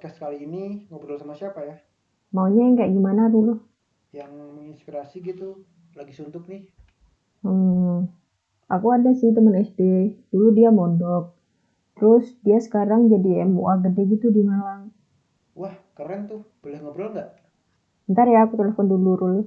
podcast 0.00 0.16
kali 0.16 0.48
ini 0.48 0.88
ngobrol 0.88 1.20
sama 1.20 1.36
siapa 1.36 1.60
ya? 1.60 1.76
Maunya 2.32 2.64
yang 2.64 2.72
kayak 2.72 2.96
gimana 2.96 3.28
dulu? 3.28 3.60
Yang 4.16 4.32
menginspirasi 4.32 5.20
gitu, 5.20 5.60
lagi 5.92 6.16
suntuk 6.16 6.48
nih. 6.48 6.72
Hmm, 7.44 8.08
aku 8.64 8.96
ada 8.96 9.12
sih 9.12 9.28
temen 9.28 9.52
SD. 9.52 10.16
Dulu 10.32 10.56
dia 10.56 10.72
mondok. 10.72 11.36
Terus 12.00 12.32
dia 12.40 12.56
sekarang 12.64 13.12
jadi 13.12 13.44
MUA 13.44 13.92
gede 13.92 14.02
gitu 14.16 14.32
di 14.32 14.40
Malang. 14.40 14.88
Wah, 15.52 15.76
keren 15.92 16.24
tuh. 16.32 16.48
Boleh 16.64 16.80
ngobrol 16.80 17.12
nggak? 17.12 17.36
Ntar 18.08 18.24
ya 18.32 18.48
aku 18.48 18.56
telepon 18.56 18.88
dulu 18.88 19.20
Rul. 19.20 19.38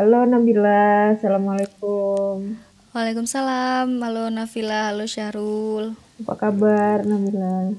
Halo 0.00 0.24
Nabila, 0.24 1.12
Assalamualaikum. 1.12 2.56
Waalaikumsalam, 2.96 4.00
halo 4.00 4.32
Nafila, 4.32 4.88
halo 4.88 5.04
Syahrul. 5.04 5.92
Apa 6.24 6.48
kabar 6.48 7.04
Nabila? 7.04 7.76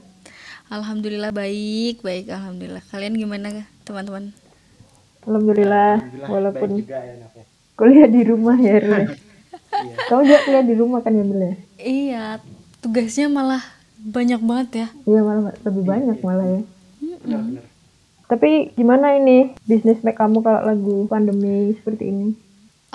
Alhamdulillah 0.70 1.34
baik, 1.34 2.06
baik 2.06 2.30
alhamdulillah. 2.30 2.86
Kalian 2.94 3.18
gimana 3.18 3.66
teman-teman? 3.82 4.38
Alhamdulillah, 5.26 5.98
Alhamdulillah 5.98 6.30
walaupun 6.30 6.70
baik 6.70 6.86
juga 6.86 6.98
ya, 7.02 7.14
ya. 7.26 7.44
kuliah 7.74 8.06
di 8.06 8.22
rumah 8.22 8.58
ya 8.62 8.78
Rul. 8.78 9.06
Iya. 9.82 9.96
Kamu 10.06 10.22
juga 10.22 10.40
kuliah 10.46 10.66
di 10.70 10.76
rumah 10.78 11.00
kan 11.02 11.18
ya 11.18 11.26
Bel 11.26 11.42
ya? 11.42 11.54
Iya, 11.82 12.26
tugasnya 12.86 13.34
malah 13.34 13.66
banyak 13.98 14.42
banget 14.46 14.70
ya. 14.78 14.88
Iya 15.10 15.20
malah 15.26 15.58
lebih 15.66 15.84
banyak 15.90 16.18
malah 16.22 16.46
ya. 16.46 16.62
Benar-benar. 17.26 17.71
Tapi 18.32 18.72
gimana 18.80 19.20
ini 19.20 19.52
bisnis 19.68 20.00
make 20.08 20.16
kamu 20.16 20.40
kalau 20.40 20.64
lagi 20.64 20.96
pandemi 21.12 21.76
seperti 21.76 22.08
ini? 22.08 22.28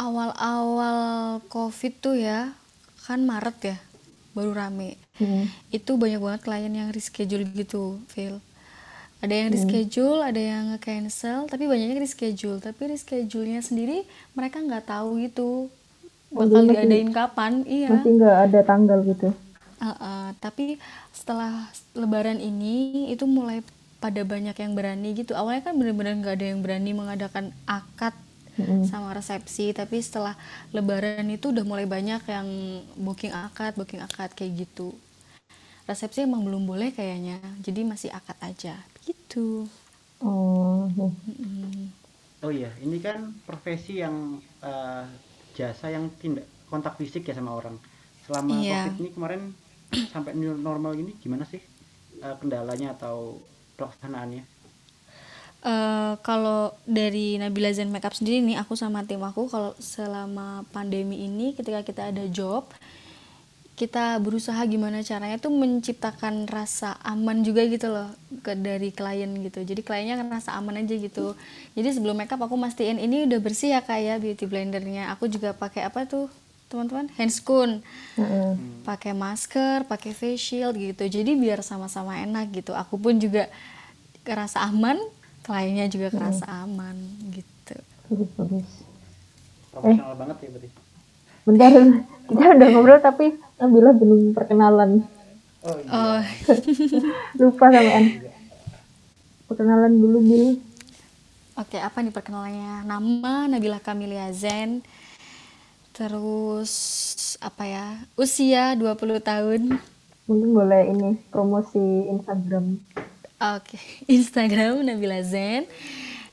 Awal-awal 0.01 1.45
COVID 1.53 1.93
tuh 2.01 2.17
ya, 2.17 2.56
kan 3.05 3.20
Maret 3.28 3.59
ya, 3.61 3.77
baru 4.33 4.56
rame. 4.56 4.97
Hmm. 5.20 5.45
Itu 5.69 6.01
banyak 6.01 6.25
banget 6.25 6.41
klien 6.41 6.73
yang 6.73 6.89
reschedule 6.89 7.45
gitu, 7.53 8.01
Phil. 8.09 8.41
Ada 9.20 9.33
yang 9.33 9.48
reschedule, 9.53 10.25
ada 10.25 10.41
yang 10.41 10.73
nge-cancel, 10.73 11.48
tapi 11.53 11.69
banyaknya 11.69 12.00
reschedule. 12.00 12.61
Tapi 12.61 12.97
reschedule-nya 12.97 13.61
sendiri 13.61 14.09
mereka 14.33 14.65
nggak 14.65 14.89
tahu 14.89 15.21
gitu 15.21 15.69
bakal 16.33 16.65
jadi 16.65 16.65
masih- 16.65 16.81
diadain 16.81 17.11
kapan. 17.12 17.53
Iya. 17.69 17.89
Masih 17.93 18.11
nggak 18.17 18.37
ada 18.48 18.61
tanggal 18.65 18.98
gitu. 19.05 19.28
Uh-uh, 19.77 20.33
tapi 20.41 20.81
setelah 21.12 21.69
lebaran 21.93 22.41
ini 22.41 23.09
itu 23.12 23.28
mulai 23.28 23.61
pada 24.07 24.23
banyak 24.35 24.57
yang 24.65 24.73
berani 24.79 25.09
gitu. 25.21 25.33
Awalnya 25.41 25.62
kan 25.67 25.75
bener-bener 25.81 26.15
nggak 26.21 26.35
ada 26.39 26.47
yang 26.53 26.61
berani 26.65 26.91
mengadakan 27.01 27.47
akad 27.79 28.15
Mm-mm. 28.59 28.85
sama 28.91 29.09
resepsi, 29.19 29.67
tapi 29.81 29.97
setelah 30.07 30.35
lebaran 30.77 31.27
itu 31.37 31.47
udah 31.55 31.65
mulai 31.71 31.87
banyak 31.97 32.23
yang 32.37 32.49
booking 33.07 33.34
akad, 33.47 33.73
booking 33.79 34.03
akad 34.09 34.31
kayak 34.39 34.53
gitu. 34.67 34.89
Resepsi 35.91 36.21
emang 36.29 36.43
belum 36.47 36.62
boleh 36.71 36.91
kayaknya, 36.99 37.39
jadi 37.67 37.81
masih 37.93 38.11
akad 38.19 38.39
aja 38.51 38.75
gitu. 39.07 39.47
Oh. 40.21 41.17
Mm-mm. 41.29 41.93
Oh 42.45 42.53
iya, 42.59 42.71
ini 42.84 42.97
kan 43.07 43.19
profesi 43.49 43.93
yang 44.05 44.17
eh, 44.71 45.05
jasa 45.59 45.87
yang 45.97 46.05
tindak 46.21 46.47
kontak 46.71 46.95
fisik 47.01 47.23
ya 47.29 47.34
sama 47.39 47.53
orang. 47.61 47.77
Selama 48.25 48.57
Iya. 48.61 48.71
COVID 48.71 48.95
ini 49.01 49.09
kemarin 49.17 49.43
sampai 50.12 50.33
new 50.41 50.53
normal 50.69 50.93
ini 51.03 51.12
gimana 51.23 51.45
sih 51.53 51.61
eh, 52.27 52.37
kendalanya 52.41 52.89
atau 52.97 53.17
pelaksanaannya? 53.77 54.56
Eh, 55.66 56.14
kalau 56.22 56.70
dari 56.87 57.42
Nabila 57.42 57.75
Zen 57.75 57.91
Makeup 57.91 58.14
sendiri 58.14 58.38
nih, 58.38 58.54
aku 58.54 58.78
sama 58.78 59.03
tim 59.03 59.19
aku 59.19 59.50
kalau 59.50 59.75
selama 59.82 60.62
pandemi 60.70 61.26
ini 61.26 61.59
ketika 61.59 61.82
kita 61.82 62.15
ada 62.15 62.22
job, 62.31 62.70
kita 63.75 64.16
berusaha 64.22 64.62
gimana 64.70 65.03
caranya 65.03 65.42
tuh 65.42 65.50
menciptakan 65.50 66.47
rasa 66.47 66.97
aman 67.03 67.42
juga 67.42 67.66
gitu 67.66 67.91
loh 67.91 68.09
ke 68.47 68.54
dari 68.54 68.94
klien 68.94 69.28
gitu. 69.42 69.66
Jadi 69.66 69.82
kliennya 69.82 70.22
ngerasa 70.22 70.54
aman 70.54 70.86
aja 70.86 70.94
gitu. 70.94 71.34
Jadi 71.75 71.88
sebelum 71.98 72.15
makeup 72.15 72.41
aku 72.41 72.54
mastiin 72.54 73.03
ini 73.03 73.26
udah 73.26 73.41
bersih 73.42 73.75
ya 73.75 73.82
kak 73.82 73.98
ya 73.98 74.15
beauty 74.22 74.47
blendernya. 74.47 75.10
Aku 75.19 75.26
juga 75.26 75.50
pakai 75.50 75.82
apa 75.82 76.06
tuh 76.06 76.31
teman-teman 76.66 77.06
handscoon 77.15 77.81
Heeh. 78.19 78.53
pakai 78.82 79.15
masker, 79.15 79.87
pakai 79.87 80.12
face 80.15 80.43
shield 80.43 80.75
gitu. 80.78 81.06
Jadi 81.06 81.38
biar 81.38 81.62
sama-sama 81.62 82.19
enak 82.19 82.50
gitu. 82.54 82.75
Aku 82.75 82.99
pun 82.99 83.19
juga 83.19 83.47
kerasa 84.27 84.66
aman, 84.66 84.99
kliennya 85.47 85.87
juga 85.87 86.10
kerasa 86.10 86.47
aman 86.66 86.99
gitu. 87.31 87.77
Bagus, 88.10 88.31
bagus. 88.34 88.69
Profesional 89.71 90.15
banget 90.19 90.37
ya 90.43 90.49
berarti. 90.50 90.69
Bentar, 91.47 91.71
kita 92.27 92.44
udah 92.59 92.69
ngobrol 92.75 92.98
tapi 92.98 93.27
Nabila 93.62 93.91
belum 93.94 94.34
perkenalan. 94.34 94.91
Oh 95.62 95.77
iya. 95.78 95.91
Oh, 95.94 96.21
Lupa 97.38 97.66
sampean. 97.71 98.04
Perkenalan 99.47 99.93
dulu 99.94 100.19
Bil. 100.27 100.47
oke 101.54 101.78
apa 101.78 101.98
nih 102.03 102.10
perkenalannya? 102.10 102.83
Nama 102.83 103.34
Nabila 103.47 103.78
Kamilia 103.78 104.27
Zen. 104.34 104.83
Terus 105.97 106.73
apa 107.41 107.65
ya? 107.65 108.05
Usia 108.21 108.77
20 108.77 109.17
tahun. 109.25 109.81
Mungkin 110.29 110.51
boleh 110.53 110.93
ini 110.93 111.17
promosi 111.33 111.81
Instagram. 112.12 112.77
Oke, 113.41 113.81
Instagram 114.21 114.84
Nabila 114.84 115.25
Zen. 115.25 115.65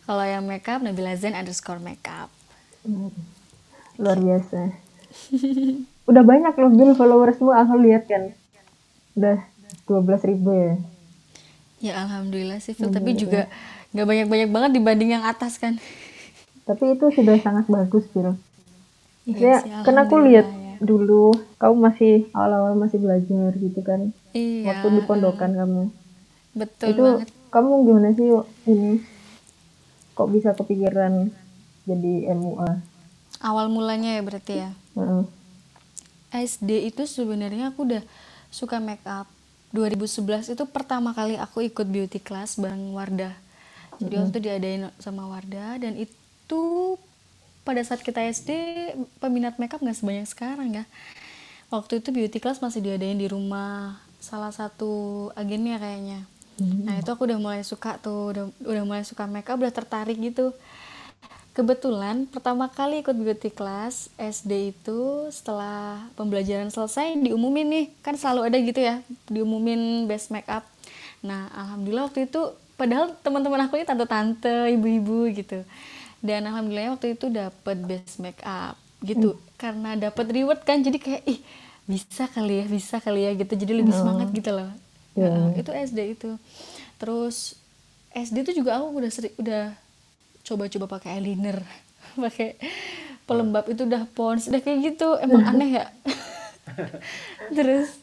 Kalau 0.04 0.20
yang 0.28 0.44
makeup 0.44 0.84
Nabila 0.84 1.16
Zen 1.16 1.32
underscore 1.32 1.80
makeup. 1.80 2.28
Hmm. 2.84 3.16
Luar 3.96 4.20
biasa. 4.20 4.76
Udah 6.12 6.24
banyak 6.28 6.52
loh 6.60 6.72
Bil 6.76 6.92
followersmu 6.92 7.56
aku 7.56 7.80
lihat 7.88 8.04
kan. 8.12 8.36
Udah 9.16 9.48
12 9.88 10.28
ribu 10.28 10.52
ya. 10.52 10.76
Ya 11.80 11.94
alhamdulillah 12.04 12.60
sih, 12.60 12.76
Phil. 12.76 12.92
tapi 12.92 13.16
juga 13.16 13.48
nggak 13.96 14.08
banyak-banyak 14.08 14.50
banget 14.52 14.72
dibanding 14.76 15.16
yang 15.16 15.24
atas 15.24 15.56
kan. 15.56 15.80
Tapi 16.68 17.00
itu 17.00 17.16
sudah 17.16 17.40
sangat 17.40 17.72
bagus 17.72 18.04
Bil. 18.12 18.36
Iya 19.24 19.40
Ya, 19.40 19.56
sih, 19.60 19.72
kan 19.82 19.96
aku 19.98 20.16
lihat 20.20 20.44
ya. 20.46 20.76
dulu 20.80 21.32
kamu 21.56 21.76
masih 21.82 22.14
awal-awal 22.32 22.76
masih 22.76 23.00
belajar 23.00 23.52
gitu 23.54 23.80
kan. 23.80 24.12
Iya. 24.32 24.68
Waktu 24.70 24.88
di 24.92 25.02
pondokan 25.04 25.52
kamu. 25.54 25.84
Betul 26.54 26.88
itu 26.90 27.02
banget. 27.02 27.28
kamu 27.50 27.70
gimana 27.84 28.10
sih 28.12 28.28
ini? 28.66 28.94
Kok 30.14 30.28
bisa 30.30 30.52
kepikiran 30.52 31.32
jadi 31.84 32.14
MUA? 32.32 32.84
Awal 33.40 33.68
mulanya 33.68 34.14
ya 34.14 34.22
berarti 34.22 34.54
ya. 34.60 34.72
Heeh. 34.94 35.24
SD 36.34 36.90
itu 36.90 37.06
sebenarnya 37.06 37.70
aku 37.70 37.86
udah 37.86 38.04
suka 38.50 38.78
make 38.78 39.06
up. 39.06 39.26
2011 39.72 40.54
itu 40.54 40.64
pertama 40.66 41.12
kali 41.12 41.34
aku 41.34 41.64
ikut 41.64 41.88
beauty 41.88 42.20
class 42.20 42.56
bareng 42.56 42.94
Wardah. 42.94 43.34
Jadi 43.98 44.14
waktu 44.16 44.30
itu 44.32 44.40
diadain 44.42 44.84
sama 44.98 45.26
Wardah 45.26 45.80
dan 45.80 45.94
itu 45.96 46.62
pada 47.64 47.82
saat 47.84 48.04
kita 48.04 48.20
SD 48.20 48.52
peminat 49.24 49.56
makeup 49.60 49.80
nggak 49.80 49.98
sebanyak 49.98 50.28
sekarang 50.28 50.70
ya. 50.84 50.86
Waktu 51.72 52.04
itu 52.04 52.14
beauty 52.14 52.38
class 52.38 52.62
masih 52.62 52.84
diadain 52.86 53.18
di 53.18 53.26
rumah 53.26 53.98
salah 54.22 54.54
satu 54.54 55.28
agennya 55.34 55.82
kayaknya. 55.82 56.24
Nah 56.62 57.02
itu 57.02 57.10
aku 57.10 57.26
udah 57.26 57.40
mulai 57.42 57.66
suka 57.66 57.98
tuh, 57.98 58.30
udah, 58.30 58.46
udah 58.62 58.84
mulai 58.86 59.02
suka 59.02 59.26
makeup, 59.26 59.58
udah 59.58 59.74
tertarik 59.74 60.16
gitu. 60.22 60.54
Kebetulan 61.54 62.26
pertama 62.26 62.66
kali 62.66 63.06
ikut 63.06 63.14
beauty 63.14 63.54
class 63.54 64.10
SD 64.18 64.74
itu 64.74 65.30
setelah 65.30 66.02
pembelajaran 66.18 66.74
selesai 66.74 67.14
diumumin 67.14 67.70
nih 67.70 67.86
kan 68.02 68.18
selalu 68.18 68.50
ada 68.50 68.58
gitu 68.58 68.82
ya 68.82 69.06
diumumin 69.30 70.10
best 70.10 70.34
makeup. 70.34 70.66
Nah 71.22 71.54
alhamdulillah 71.54 72.10
waktu 72.10 72.26
itu 72.26 72.58
padahal 72.74 73.14
teman-teman 73.22 73.70
aku 73.70 73.78
ini 73.78 73.86
tante-tante 73.86 74.74
ibu-ibu 74.74 75.30
gitu 75.30 75.62
dan 76.24 76.48
alhamdulillah 76.48 76.96
waktu 76.96 77.20
itu 77.20 77.28
dapet 77.28 77.78
best 77.84 78.18
makeup 78.24 78.80
gitu. 79.04 79.36
Karena 79.60 80.00
dapet 80.00 80.26
reward 80.32 80.64
kan 80.64 80.80
jadi 80.80 80.96
kayak 80.96 81.24
ih 81.28 81.40
bisa 81.84 82.32
kali 82.32 82.64
ya 82.64 82.66
bisa 82.66 82.96
kali 83.04 83.28
ya 83.28 83.32
gitu. 83.36 83.54
Jadi 83.60 83.74
lebih 83.76 83.92
semangat 83.92 84.32
gitu 84.32 84.56
loh. 84.56 84.72
Iya. 85.14 85.28
Heeh, 85.28 85.48
itu 85.60 85.72
SD 85.72 86.00
itu. 86.16 86.32
Terus 86.96 87.60
SD 88.16 88.48
itu 88.48 88.64
juga 88.64 88.80
aku 88.80 89.04
udah 89.04 89.12
seri, 89.12 89.30
udah 89.36 89.76
coba-coba 90.44 90.86
pakai 91.00 91.20
eyeliner 91.20 91.60
pakai 92.24 92.56
pelembab 93.24 93.68
itu 93.68 93.84
udah 93.84 94.04
pons 94.16 94.48
udah 94.48 94.62
kayak 94.64 94.96
gitu. 94.96 95.20
Emang 95.20 95.44
aneh 95.44 95.84
ya? 95.84 95.86
Terus 97.58 98.00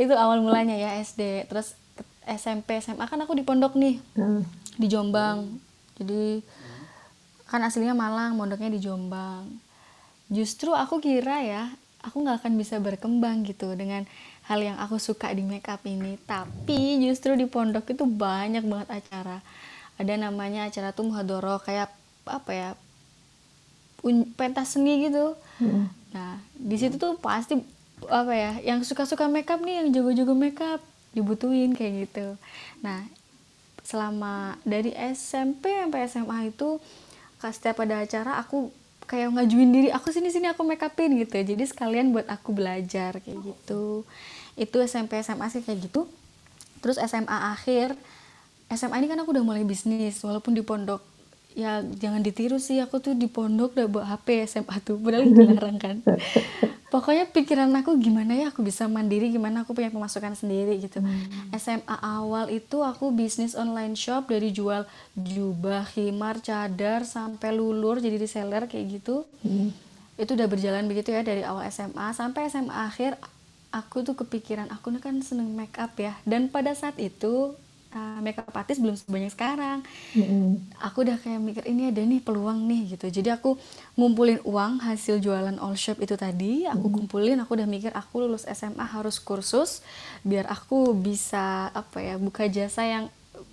itu 0.00 0.14
awal 0.16 0.40
mulanya 0.40 0.72
ya 0.80 0.96
SD 0.96 1.44
terus 1.44 1.76
SMP 2.24 2.80
SMA 2.80 3.04
kan 3.04 3.20
aku 3.20 3.36
di 3.36 3.44
pondok 3.44 3.76
nih 3.76 4.00
di 4.80 4.86
Jombang. 4.88 5.60
Jadi 6.00 6.40
kan 7.50 7.66
aslinya 7.66 7.98
Malang 7.98 8.38
mondoknya 8.38 8.70
di 8.70 8.78
Jombang. 8.78 9.50
Justru 10.30 10.70
aku 10.70 11.02
kira 11.02 11.42
ya 11.42 11.66
aku 12.00 12.22
nggak 12.22 12.46
akan 12.46 12.54
bisa 12.54 12.78
berkembang 12.78 13.42
gitu 13.42 13.74
dengan 13.74 14.06
hal 14.46 14.62
yang 14.62 14.78
aku 14.78 15.02
suka 15.02 15.34
di 15.34 15.42
makeup 15.42 15.82
ini. 15.82 16.14
Tapi 16.22 17.02
justru 17.02 17.34
di 17.34 17.50
pondok 17.50 17.90
itu 17.90 18.06
banyak 18.06 18.62
banget 18.62 18.88
acara. 19.02 19.42
Ada 19.98 20.14
namanya 20.16 20.70
acara 20.70 20.94
tuh 20.94 21.10
muhadoro 21.10 21.58
kayak 21.60 21.90
apa 22.24 22.50
ya 22.54 22.70
pentas 24.38 24.78
seni 24.78 25.10
gitu. 25.10 25.34
Mm. 25.60 25.92
nah 26.10 26.42
di 26.58 26.74
situ 26.74 26.98
tuh 26.98 27.14
pasti 27.20 27.54
apa 28.08 28.32
ya 28.32 28.52
yang 28.64 28.82
suka-suka 28.82 29.30
makeup 29.30 29.62
nih 29.62 29.84
yang 29.84 29.88
jago-jago 29.92 30.34
makeup 30.34 30.80
dibutuhin 31.12 31.76
kayak 31.76 32.08
gitu. 32.08 32.38
Nah 32.80 33.04
selama 33.84 34.56
dari 34.62 34.94
SMP 34.94 35.74
sampai 35.74 36.06
SMA 36.06 36.38
itu 36.54 36.78
setiap 37.48 37.80
ada 37.80 38.04
acara 38.04 38.36
aku 38.36 38.68
kayak 39.08 39.32
ngajuin 39.32 39.72
diri 39.72 39.88
aku 39.90 40.12
sini 40.12 40.30
sini 40.30 40.46
aku 40.52 40.62
make 40.62 40.84
upin 40.84 41.18
gitu 41.18 41.40
jadi 41.40 41.64
sekalian 41.66 42.12
buat 42.12 42.28
aku 42.28 42.52
belajar 42.52 43.16
kayak 43.24 43.40
gitu. 43.40 44.04
Itu 44.60 44.76
SMP 44.84 45.24
SMA 45.24 45.48
sih 45.48 45.64
kayak 45.64 45.88
gitu. 45.88 46.04
Terus 46.84 47.00
SMA 47.00 47.56
akhir 47.56 47.96
SMA 48.70 49.02
ini 49.02 49.08
kan 49.10 49.18
aku 49.18 49.34
udah 49.34 49.42
mulai 49.42 49.66
bisnis 49.66 50.22
walaupun 50.22 50.54
di 50.54 50.62
pondok 50.62 51.02
ya 51.54 51.82
jangan 51.82 52.22
ditiru 52.22 52.58
sih. 52.58 52.78
Aku 52.82 53.02
tuh 53.02 53.14
di 53.14 53.26
pondok 53.26 53.74
udah 53.78 53.88
bawa 53.88 54.04
HP 54.16 54.46
SMA 54.46 54.76
tuh. 54.82 54.96
Padahal 54.98 55.26
dilarang 55.30 55.78
kan. 55.80 55.96
Pokoknya 56.90 57.30
pikiran 57.30 57.70
aku 57.78 58.02
gimana 58.02 58.34
ya? 58.34 58.50
Aku 58.50 58.66
bisa 58.66 58.90
mandiri 58.90 59.30
gimana? 59.30 59.62
Aku 59.62 59.78
punya 59.78 59.94
pemasukan 59.94 60.34
sendiri 60.34 60.74
gitu. 60.82 60.98
SMA 61.54 61.96
awal 62.02 62.50
itu 62.50 62.82
aku 62.82 63.14
bisnis 63.14 63.54
online 63.54 63.94
shop 63.94 64.26
dari 64.26 64.50
jual 64.50 64.82
jubah 65.14 65.86
khimar 65.86 66.42
cadar 66.42 67.06
sampai 67.06 67.54
lulur 67.54 68.02
jadi 68.02 68.18
reseller 68.18 68.66
kayak 68.66 68.86
gitu. 69.00 69.22
Mm. 69.46 69.70
itu 70.20 70.36
udah 70.36 70.52
berjalan 70.52 70.84
begitu 70.84 71.16
ya 71.16 71.24
dari 71.24 71.40
awal 71.40 71.64
SMA 71.72 72.12
sampai 72.12 72.52
SMA 72.52 72.68
akhir 72.68 73.16
aku 73.72 74.04
tuh 74.04 74.12
kepikiran 74.20 74.68
aku 74.68 74.92
nih 74.92 75.00
kan 75.00 75.16
seneng 75.22 75.54
make 75.54 75.78
up 75.78 75.94
ya. 75.96 76.18
Dan 76.26 76.50
pada 76.50 76.74
saat 76.74 76.98
itu 76.98 77.54
uh, 77.94 78.18
makeup 78.22 78.50
artist 78.54 78.78
belum 78.82 78.96
sebanyak 78.96 79.32
sekarang. 79.34 79.82
Mm-mm. 80.14 80.58
aku 80.82 81.06
udah 81.06 81.16
kayak 81.18 81.40
mikir 81.42 81.64
ini 81.66 81.90
ada 81.90 82.02
nih 82.02 82.20
peluang 82.22 82.66
nih 82.66 82.96
gitu. 82.96 83.06
Jadi 83.10 83.28
aku 83.34 83.58
ngumpulin 83.98 84.40
uang 84.46 84.82
hasil 84.82 85.18
jualan 85.18 85.56
all 85.58 85.74
shop 85.74 85.98
itu 86.02 86.14
tadi 86.14 86.66
aku 86.66 86.90
kumpulin 86.90 87.38
aku 87.42 87.58
udah 87.58 87.68
mikir 87.68 87.92
aku 87.94 88.26
lulus 88.26 88.46
SMA 88.48 88.82
harus 88.82 89.18
kursus 89.18 89.82
biar 90.22 90.46
aku 90.48 90.94
bisa 90.94 91.70
apa 91.74 91.98
ya 92.00 92.14
buka 92.16 92.46
jasa 92.46 92.86
yang 92.86 93.04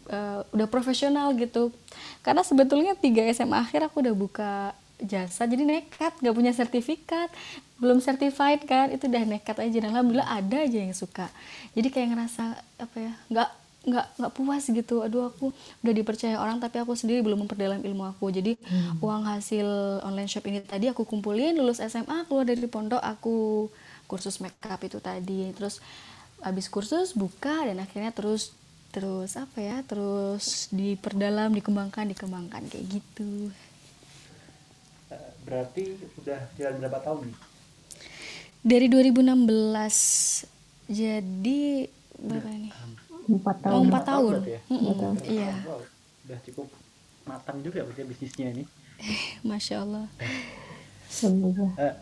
eh, 0.10 0.42
udah 0.54 0.68
profesional 0.70 1.34
gitu. 1.36 1.74
Karena 2.22 2.42
sebetulnya 2.46 2.94
tiga 2.98 3.26
SMA 3.34 3.58
akhir 3.58 3.90
aku 3.90 4.06
udah 4.06 4.16
buka 4.16 4.52
jasa 4.98 5.46
jadi 5.46 5.62
nekat 5.62 6.10
nggak 6.26 6.34
punya 6.34 6.50
sertifikat 6.58 7.30
belum 7.78 8.02
certified 8.02 8.66
kan 8.66 8.90
itu 8.90 9.06
udah 9.06 9.24
nekat 9.26 9.58
aja. 9.62 9.78
Dan 9.78 9.94
alhamdulillah 9.94 10.30
ada 10.30 10.66
aja 10.66 10.78
yang 10.82 10.98
suka. 10.98 11.30
Jadi 11.78 11.94
kayak 11.94 12.18
ngerasa 12.18 12.58
apa 12.82 12.98
ya 12.98 13.14
nggak 13.30 13.50
nggak 13.88 14.20
nggak 14.20 14.34
puas 14.36 14.64
gitu. 14.68 15.00
Aduh 15.02 15.32
aku 15.32 15.56
udah 15.82 15.94
dipercaya 15.96 16.36
orang 16.38 16.60
tapi 16.60 16.84
aku 16.84 16.94
sendiri 16.94 17.24
belum 17.24 17.48
memperdalam 17.48 17.80
ilmu 17.80 18.04
aku. 18.12 18.28
Jadi 18.36 18.60
uang 19.00 19.24
hasil 19.24 19.68
online 20.04 20.28
shop 20.28 20.44
ini 20.52 20.60
tadi 20.60 20.92
aku 20.92 21.08
kumpulin 21.08 21.56
lulus 21.56 21.80
SMA 21.80 22.28
keluar 22.28 22.44
dari 22.44 22.68
pondok 22.68 23.00
aku 23.00 23.68
kursus 24.12 24.44
makeup 24.44 24.84
itu 24.84 25.00
tadi. 25.00 25.56
Terus 25.56 25.80
habis 26.44 26.68
kursus 26.68 27.16
buka 27.16 27.66
dan 27.66 27.80
akhirnya 27.80 28.12
terus 28.12 28.52
terus 28.92 29.36
apa 29.36 29.58
ya 29.60 29.78
terus 29.88 30.68
diperdalam 30.76 31.56
dikembangkan 31.56 32.12
dikembangkan. 32.12 32.68
Kayak 32.68 33.00
gitu. 33.00 33.50
Eh, 35.16 35.32
berarti 35.48 35.96
udah 36.20 36.40
jalan 36.60 36.76
berapa 36.84 37.00
tahun 37.00 37.32
nih? 37.32 37.38
Dari 38.68 38.88
2016 38.92 40.44
jadi 40.92 41.88
berapa 42.20 42.50
ini 42.52 42.70
Empat 43.28 43.58
oh, 43.60 43.64
tahun. 43.68 43.84
empat 43.92 44.04
tahun 44.08 44.34
ya? 44.48 44.62
Empat 44.72 44.96
tahun. 45.04 45.16
iya 45.28 45.54
wow 45.68 45.82
udah 46.28 46.40
cukup 46.44 46.68
matang 47.24 47.64
juga 47.64 47.88
berarti 47.88 48.04
bisnisnya 48.04 48.48
ini 48.52 48.64
masya 49.48 49.84
Allah 49.84 50.08
Semoga. 51.08 51.72
Eh, 51.80 51.96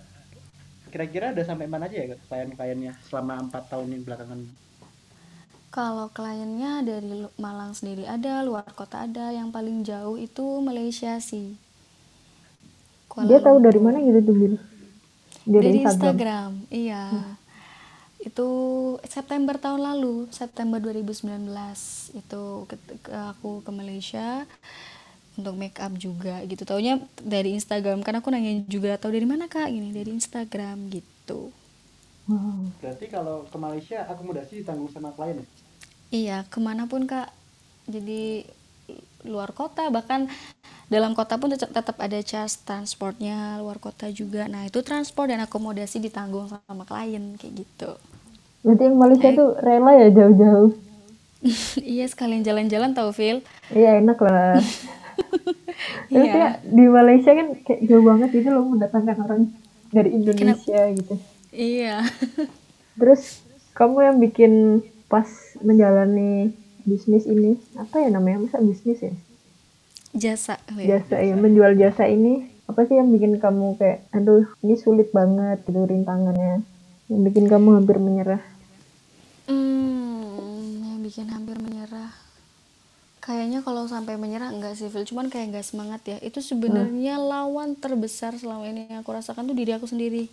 kira-kira 0.90 1.30
udah 1.30 1.46
sampai 1.46 1.70
mana 1.70 1.86
aja 1.86 2.02
ya 2.02 2.18
klien-kliennya 2.26 2.98
selama 3.06 3.38
empat 3.46 3.70
tahun 3.70 3.94
ini 3.94 4.02
belakangan 4.02 4.42
Kalau 5.70 6.08
kliennya 6.10 6.88
dari 6.88 7.28
Malang 7.36 7.76
sendiri 7.76 8.08
ada, 8.08 8.40
luar 8.48 8.64
kota 8.74 9.04
ada, 9.04 9.36
yang 9.36 9.52
paling 9.52 9.84
jauh 9.84 10.16
itu 10.16 10.64
Malaysia 10.64 11.20
sih. 11.20 11.60
Kuala 13.12 13.28
Dia 13.28 13.44
tahu 13.44 13.60
dari 13.60 13.80
mana 13.84 14.00
gitu 14.00 14.24
tuh? 14.24 14.36
Dari, 14.40 14.56
Dari 15.44 15.70
Instagram. 15.84 15.84
Instagram, 15.84 16.52
iya. 16.72 17.04
Itu 18.26 18.48
September 19.06 19.56
tahun 19.56 19.86
lalu, 19.86 20.28
September 20.34 20.82
2019 20.82 21.46
itu 22.18 22.44
ket- 22.66 22.98
ke- 23.06 23.14
aku 23.14 23.62
ke 23.62 23.72
Malaysia 23.72 24.50
untuk 25.38 25.54
make 25.56 25.78
up 25.78 25.94
juga 25.96 26.42
gitu. 26.44 26.64
Taunya 26.66 26.98
dari 27.22 27.54
Instagram, 27.54 28.02
karena 28.02 28.20
aku 28.24 28.30
nanya 28.34 28.66
juga 28.66 28.98
tahu 28.98 29.14
dari 29.14 29.28
mana 29.28 29.46
kak? 29.46 29.70
Gini 29.70 29.94
dari 29.94 30.10
Instagram 30.12 30.90
gitu. 30.90 31.54
Wow. 32.26 32.74
berarti 32.82 33.06
kalau 33.06 33.46
ke 33.46 33.54
Malaysia 33.54 34.02
akomodasi 34.10 34.66
ditanggung 34.66 34.90
sama 34.90 35.14
klien 35.14 35.38
ya 35.38 35.48
Iya, 36.10 36.38
ke 36.50 36.58
mana 36.58 36.90
pun 36.90 37.06
kak. 37.06 37.30
Jadi 37.86 38.50
luar 39.26 39.54
kota 39.54 39.90
bahkan 39.94 40.26
dalam 40.90 41.14
kota 41.14 41.38
pun 41.38 41.54
tetap, 41.54 41.70
tetap 41.74 41.98
ada 42.02 42.18
charge 42.26 42.62
transportnya 42.66 43.62
luar 43.62 43.78
kota 43.78 44.10
juga. 44.10 44.46
Nah 44.50 44.66
itu 44.66 44.82
transport 44.82 45.30
dan 45.30 45.42
akomodasi 45.46 46.02
ditanggung 46.02 46.50
sama 46.50 46.86
klien 46.86 47.38
kayak 47.38 47.66
gitu. 47.66 47.94
Berarti 48.66 48.84
yang 48.84 48.98
Malaysia 48.98 49.30
Eh. 49.30 49.36
tuh 49.36 49.50
rela 49.58 49.92
ya 49.94 50.08
jauh-jauh. 50.12 50.72
iya 51.86 52.06
sekalian 52.06 52.42
jalan-jalan 52.42 52.92
tau 52.92 53.14
Phil. 53.14 53.46
Iya 53.70 54.02
enak 54.02 54.18
lah. 54.20 54.58
Terus 56.10 56.26
Iya. 56.26 56.34
ya 56.34 56.48
di 56.66 56.86
Malaysia 56.88 57.32
kan 57.32 57.48
kayak 57.62 57.82
jauh 57.86 58.04
banget 58.04 58.30
gitu 58.34 58.50
loh 58.50 58.66
mendatangkan 58.66 59.16
orang 59.22 59.42
dari 59.90 60.10
Indonesia 60.12 60.82
gitu. 60.92 61.16
Iya. 61.52 62.02
Terus 63.00 63.46
kamu 63.72 63.98
yang 64.04 64.18
bikin 64.18 64.54
pas 65.06 65.28
menjalani 65.62 66.50
bisnis 66.82 67.26
ini 67.26 67.62
apa 67.76 67.98
ya 67.98 68.10
namanya 68.10 68.42
masa 68.42 68.58
bisnis 68.58 68.98
ya 69.00 69.14
Jasa. 70.12 70.56
Phil. 70.66 70.88
jasa 70.88 71.18
ya 71.18 71.36
menjual 71.36 71.76
jasa 71.76 72.06
ini 72.06 72.40
apa 72.66 72.82
sih 72.84 72.96
yang 72.96 73.10
bikin 73.10 73.36
kamu 73.36 73.76
kayak 73.76 74.06
aduh 74.12 74.48
ini 74.62 74.74
sulit 74.76 75.12
banget 75.12 75.60
gitu 75.62 75.84
rintangannya 75.84 76.64
yang 77.06 77.22
bikin 77.22 77.46
kamu 77.46 77.76
hampir 77.76 77.98
menyerah 77.98 78.40
Hmm, 79.46 80.82
yang 80.86 81.00
bikin 81.06 81.30
hampir 81.30 81.58
menyerah. 81.62 82.14
Kayaknya 83.22 83.66
kalau 83.66 83.90
sampai 83.90 84.18
menyerah 84.22 84.54
enggak 84.54 84.78
sih. 84.78 84.90
Cuman 84.90 85.34
kayak 85.34 85.54
enggak 85.54 85.66
semangat 85.66 86.02
ya. 86.06 86.18
Itu 86.22 86.46
sebenarnya 86.46 87.18
lawan 87.18 87.74
terbesar 87.74 88.38
selama 88.38 88.70
ini 88.70 88.86
yang 88.90 89.02
aku 89.02 89.14
rasakan 89.14 89.50
tuh 89.50 89.58
diri 89.58 89.74
aku 89.74 89.90
sendiri. 89.90 90.30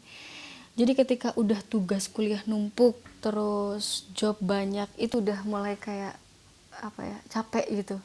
Jadi 0.73 0.93
ketika 0.97 1.37
udah 1.37 1.61
tugas 1.65 2.09
kuliah 2.09 2.41
numpuk, 2.49 2.97
terus 3.21 4.09
job 4.17 4.41
banyak, 4.41 4.89
itu 4.97 5.21
udah 5.21 5.45
mulai 5.45 5.77
kayak 5.77 6.17
apa 6.81 7.01
ya, 7.05 7.19
capek 7.29 7.69
gitu. 7.85 7.97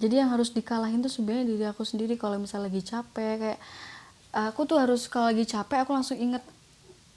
Jadi 0.00 0.16
yang 0.16 0.32
harus 0.32 0.52
dikalahin 0.52 1.04
tuh 1.04 1.12
sebenarnya 1.12 1.44
diri 1.44 1.64
aku 1.68 1.84
sendiri 1.84 2.16
kalau 2.16 2.40
misalnya 2.40 2.72
lagi 2.72 2.80
capek 2.80 3.34
kayak 3.36 3.60
aku 4.32 4.64
tuh 4.64 4.80
harus 4.80 5.04
kalau 5.12 5.28
lagi 5.28 5.44
capek 5.44 5.84
aku 5.84 5.92
langsung 5.92 6.16
inget 6.16 6.40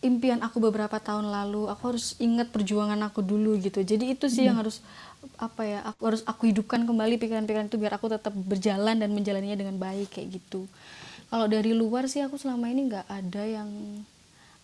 impian 0.04 0.44
aku 0.44 0.60
beberapa 0.60 1.00
tahun 1.00 1.32
lalu 1.32 1.72
aku 1.72 1.96
harus 1.96 2.20
ingat 2.20 2.52
perjuangan 2.52 3.00
aku 3.08 3.24
dulu 3.24 3.56
gitu. 3.58 3.80
Jadi 3.82 4.14
itu 4.14 4.28
sih 4.28 4.46
yang 4.46 4.60
harus 4.60 4.84
apa 5.40 5.64
ya 5.64 5.80
aku 5.88 6.02
harus 6.12 6.22
aku 6.28 6.52
hidupkan 6.52 6.84
kembali 6.84 7.16
pikiran-pikiran 7.16 7.72
itu 7.72 7.80
biar 7.80 7.96
aku 7.96 8.12
tetap 8.12 8.36
berjalan 8.36 9.00
dan 9.00 9.10
menjalaninya 9.16 9.56
dengan 9.56 9.80
baik 9.80 10.12
kayak 10.12 10.38
gitu. 10.38 10.68
Kalau 11.32 11.48
dari 11.48 11.72
luar 11.72 12.12
sih 12.12 12.20
aku 12.22 12.36
selama 12.36 12.68
ini 12.68 12.92
nggak 12.92 13.08
ada 13.08 13.44
yang 13.48 13.70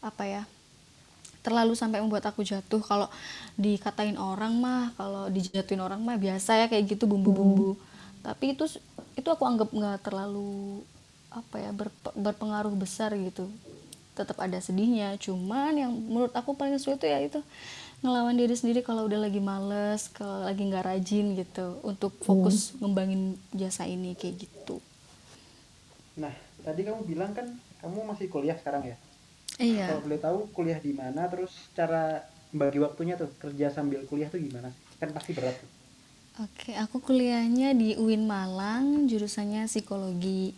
apa 0.03 0.23
ya 0.27 0.43
terlalu 1.39 1.73
sampai 1.73 2.03
membuat 2.03 2.27
aku 2.27 2.43
jatuh. 2.43 2.83
Kalau 2.83 3.07
dikatain 3.55 4.19
orang 4.19 4.53
mah 4.59 4.91
kalau 4.99 5.31
dijatuhin 5.31 5.79
orang 5.79 6.03
mah 6.03 6.19
biasa 6.19 6.59
ya 6.59 6.65
kayak 6.67 6.99
gitu 6.99 7.07
bumbu-bumbu. 7.07 7.79
Tapi 8.19 8.53
itu 8.53 8.67
itu 9.15 9.27
aku 9.31 9.47
anggap 9.47 9.71
nggak 9.71 10.03
terlalu 10.03 10.83
apa 11.31 11.55
ya 11.61 11.71
berpe- 11.71 12.15
berpengaruh 12.17 12.73
besar 12.73 13.13
gitu 13.13 13.47
tetap 14.19 14.35
ada 14.43 14.59
sedihnya. 14.59 15.15
Cuman 15.15 15.79
yang 15.79 15.91
menurut 15.95 16.35
aku 16.35 16.51
paling 16.59 16.75
sulit 16.75 16.99
itu 16.99 17.07
ya 17.07 17.19
itu 17.23 17.39
ngelawan 18.03 18.35
diri 18.35 18.55
sendiri 18.55 18.79
kalau 18.79 19.07
udah 19.07 19.19
lagi 19.27 19.43
males 19.43 20.07
kalau 20.11 20.47
lagi 20.47 20.63
nggak 20.63 20.87
rajin 20.87 21.35
gitu 21.35 21.79
untuk 21.83 22.15
fokus 22.23 22.75
ngembangin 22.79 23.39
jasa 23.55 23.87
ini 23.87 24.15
kayak 24.15 24.43
gitu. 24.43 24.79
Nah 26.19 26.31
tadi 26.63 26.83
kamu 26.83 27.07
bilang 27.07 27.31
kan 27.31 27.47
kamu 27.79 28.03
masih 28.07 28.27
kuliah 28.27 28.55
sekarang 28.59 28.87
ya? 28.87 28.97
Iya. 29.59 29.91
Kalau 29.91 30.03
boleh 30.07 30.19
tahu 30.19 30.37
kuliah 30.55 30.79
di 30.79 30.95
mana 30.95 31.27
terus 31.27 31.51
cara 31.75 32.23
bagi 32.55 32.79
waktunya 32.79 33.19
tuh 33.19 33.29
kerja 33.39 33.71
sambil 33.71 34.03
kuliah 34.07 34.31
tuh 34.31 34.39
gimana 34.39 34.71
kan 34.99 35.11
pasti 35.11 35.31
berat 35.35 35.55
tuh. 35.59 35.79
Oke, 36.39 36.71
aku 36.71 37.03
kuliahnya 37.03 37.75
di 37.75 37.99
UIN 37.99 38.23
Malang, 38.23 39.11
jurusannya 39.11 39.67
psikologi. 39.67 40.55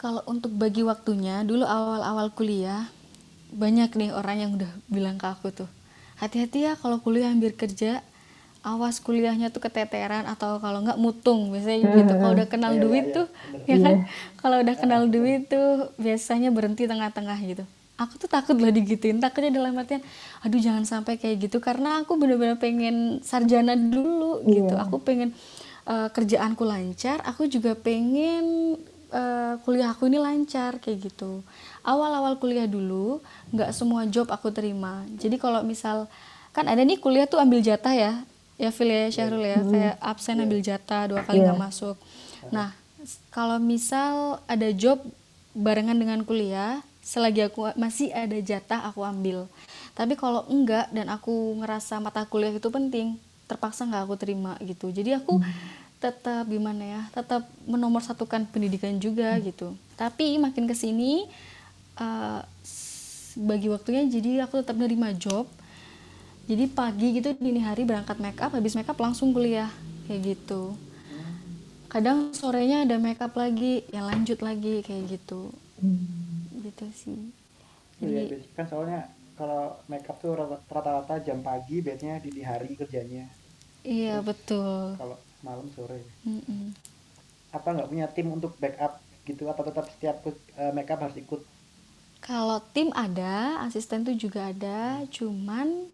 Kalau 0.00 0.24
untuk 0.24 0.56
bagi 0.56 0.80
waktunya, 0.80 1.44
dulu 1.44 1.68
awal-awal 1.68 2.32
kuliah, 2.32 2.88
banyak 3.52 3.92
nih 3.92 4.10
orang 4.16 4.36
yang 4.40 4.52
udah 4.56 4.72
bilang 4.88 5.20
ke 5.20 5.28
aku 5.28 5.52
tuh, 5.52 5.68
hati-hati 6.16 6.64
ya 6.64 6.72
kalau 6.80 6.96
kuliah 7.04 7.28
ambil 7.28 7.52
kerja, 7.52 8.00
awas 8.64 9.00
kuliahnya 9.00 9.48
tuh 9.52 9.60
keteteran 9.60 10.24
atau 10.28 10.60
kalau 10.60 10.84
nggak 10.84 10.96
mutung 11.00 11.48
biasanya 11.52 11.84
gitu. 11.96 12.12
Kalau 12.16 12.32
udah 12.36 12.48
kenal 12.48 12.72
Iya, 12.72 12.80
duit 12.80 13.06
iya, 13.08 13.14
tuh 13.16 13.26
ya 13.64 13.76
kan? 13.80 13.94
Kalau 14.36 14.56
udah 14.60 14.74
kenal 14.76 15.02
duit 15.08 15.48
tuh 15.48 15.68
biasanya 15.96 16.48
berhenti 16.52 16.84
tengah-tengah 16.84 17.38
gitu. 17.44 17.64
Aku 17.96 18.16
tuh 18.16 18.28
takut 18.28 18.56
loh 18.56 18.72
digituin 18.72 19.20
takutnya 19.20 19.52
dalam 19.52 19.76
artian 19.76 20.00
aduh 20.40 20.60
jangan 20.60 20.84
sampai 20.88 21.20
kayak 21.20 21.48
gitu 21.48 21.60
karena 21.60 22.00
aku 22.00 22.16
bener-bener 22.16 22.56
pengen 22.56 23.20
sarjana 23.20 23.76
dulu 23.76 24.40
gitu. 24.48 24.72
Iya. 24.72 24.84
aku 24.88 24.96
pengen 25.04 25.32
eh, 25.84 26.08
kerjaanku 26.08 26.64
lancar 26.64 27.20
aku 27.24 27.44
juga 27.48 27.76
pengen 27.76 28.76
eh, 29.10 29.54
kuliah 29.66 29.92
aku 29.92 30.06
ini 30.06 30.18
lancar 30.18 30.78
kayak 30.78 31.10
gitu. 31.10 31.42
Awal-awal 31.84 32.38
kuliah 32.38 32.66
dulu 32.66 33.20
nggak 33.54 33.70
semua 33.74 34.06
job 34.06 34.30
aku 34.30 34.50
terima. 34.54 35.04
Jadi 35.18 35.36
kalau 35.36 35.60
misal 35.66 36.06
kan 36.50 36.66
ada 36.66 36.82
nih 36.82 36.98
kuliah 36.98 37.26
tuh 37.30 37.38
ambil 37.38 37.62
jatah 37.62 37.94
ya 37.94 38.12
ya 38.60 38.70
Phil 38.74 38.90
ya 38.90 39.08
Syahrul 39.10 39.44
ya. 39.44 39.60
Kayak 39.62 39.94
absen 40.02 40.40
ambil 40.40 40.60
jatah 40.60 41.02
dua 41.10 41.20
kali 41.24 41.42
nggak 41.42 41.60
masuk. 41.60 41.96
Nah 42.52 42.74
kalau 43.32 43.56
misal 43.58 44.42
ada 44.44 44.68
job 44.70 45.00
barengan 45.56 45.96
dengan 45.96 46.22
kuliah 46.22 46.84
selagi 47.00 47.48
aku 47.48 47.74
masih 47.74 48.12
ada 48.12 48.38
jatah 48.38 48.86
aku 48.86 49.02
ambil. 49.02 49.48
Tapi 49.96 50.14
kalau 50.14 50.46
enggak 50.46 50.86
dan 50.94 51.10
aku 51.10 51.58
ngerasa 51.58 51.98
mata 51.98 52.22
kuliah 52.28 52.54
itu 52.54 52.68
penting 52.70 53.18
terpaksa 53.50 53.82
nggak 53.82 54.06
aku 54.06 54.14
terima 54.14 54.54
gitu. 54.62 54.94
Jadi 54.94 55.18
aku 55.18 55.42
tetap 56.00 56.48
gimana 56.48 56.80
ya 56.82 57.02
tetap 57.12 57.44
menomorsatukan 57.64 58.48
pendidikan 58.48 58.96
juga 58.96 59.36
gitu. 59.38 59.76
Tapi 59.94 60.40
makin 60.40 60.64
ke 60.64 60.74
sini 60.74 61.28
eh, 61.96 62.40
s- 62.64 63.36
bagi 63.36 63.68
waktunya 63.68 64.02
jadi 64.06 64.44
aku 64.44 64.64
tetap 64.64 64.76
nerima 64.76 65.12
job. 65.14 65.44
Jadi 66.50 66.66
pagi 66.66 67.14
gitu 67.14 67.30
dini 67.38 67.62
hari 67.62 67.86
berangkat 67.86 68.18
make 68.18 68.40
up 68.40 68.50
habis 68.50 68.74
make 68.74 68.88
up 68.88 68.98
langsung 68.98 69.30
kuliah 69.30 69.70
kayak 70.08 70.34
gitu. 70.34 70.74
Kadang 71.86 72.30
sorenya 72.32 72.82
ada 72.82 72.96
make 72.98 73.20
up 73.20 73.34
lagi 73.34 73.82
ya 73.90 74.02
lanjut 74.02 74.40
lagi 74.40 74.82
kayak 74.82 75.04
gitu. 75.10 75.50
Gitu 76.58 76.86
sih. 76.96 77.20
Iya, 78.00 78.24
jadi 78.26 78.34
basic. 78.40 78.50
Kan 78.56 78.66
soalnya 78.66 79.00
kalau 79.34 79.78
makeup 79.86 80.16
tuh 80.18 80.32
rata- 80.34 80.62
rata-rata 80.66 81.14
jam 81.22 81.38
pagi 81.40 81.80
bednya 81.80 82.18
di 82.18 82.40
hari 82.42 82.74
kerjanya. 82.74 83.28
iya 83.80 84.20
betul. 84.20 84.96
Kalau 84.96 85.16
malam 85.40 85.66
sore. 85.72 86.04
Mm-mm. 86.26 86.72
Apa 87.50 87.74
nggak 87.74 87.90
punya 87.90 88.06
tim 88.10 88.28
untuk 88.30 88.54
backup 88.60 89.02
gitu? 89.26 89.48
Apa 89.50 89.66
tetap 89.66 89.86
setiap 89.90 90.22
eh, 90.30 90.72
makeup 90.72 91.02
harus 91.02 91.18
ikut? 91.18 91.40
Kalau 92.20 92.60
tim 92.76 92.92
ada, 92.92 93.64
asisten 93.64 94.04
tuh 94.04 94.12
juga 94.14 94.52
ada, 94.52 95.02
cuman 95.08 95.88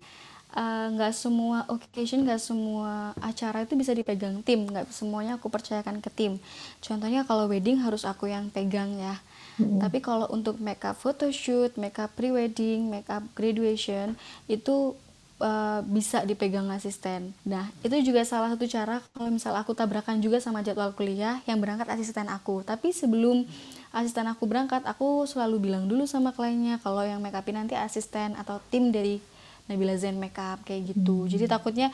eh, 0.52 0.86
nggak 0.92 1.14
semua 1.14 1.64
occasion, 1.70 2.26
nggak 2.26 2.42
semua 2.42 3.14
acara 3.22 3.62
itu 3.62 3.78
bisa 3.78 3.94
dipegang 3.94 4.42
tim, 4.42 4.66
nggak 4.66 4.90
semuanya 4.90 5.38
aku 5.38 5.48
percayakan 5.48 6.02
ke 6.02 6.10
tim. 6.12 6.42
Contohnya 6.82 7.22
kalau 7.22 7.46
wedding 7.46 7.78
harus 7.80 8.02
aku 8.02 8.28
yang 8.28 8.50
pegang 8.50 8.94
ya. 8.98 9.16
Tapi 9.56 10.04
kalau 10.04 10.28
untuk 10.28 10.60
makeup 10.60 11.00
photoshoot, 11.00 11.80
makeup 11.80 12.12
pre-wedding, 12.12 12.92
makeup 12.92 13.24
graduation 13.32 14.12
itu 14.52 14.92
eh, 15.38 15.80
bisa 15.84 16.22
dipegang 16.22 16.68
asisten. 16.70 17.36
Nah, 17.42 17.68
itu 17.80 17.92
juga 18.02 18.22
salah 18.22 18.48
satu 18.48 18.64
cara 18.64 19.04
kalau 19.10 19.28
misal 19.28 19.52
aku 19.52 19.72
tabrakan 19.72 20.18
juga 20.18 20.38
sama 20.38 20.60
jadwal 20.60 20.90
kuliah 20.90 21.40
yang 21.44 21.58
berangkat 21.58 21.88
asisten 21.88 22.26
aku. 22.26 22.60
Tapi 22.60 22.90
sebelum 22.90 23.44
asisten 23.90 24.24
aku 24.24 24.44
berangkat, 24.44 24.80
aku 24.82 25.24
selalu 25.24 25.56
bilang 25.62 25.84
dulu 25.84 26.04
sama 26.04 26.30
kliennya 26.30 26.78
kalau 26.78 27.00
yang 27.00 27.18
make 27.18 27.32
upin 27.32 27.56
nanti 27.56 27.72
asisten 27.72 28.32
atau 28.34 28.60
tim 28.66 28.88
dari 28.88 29.20
Nabila 29.66 29.92
Zen 29.94 30.16
Makeup 30.16 30.62
kayak 30.62 30.92
gitu. 30.92 31.26
Jadi 31.26 31.44
takutnya 31.46 31.88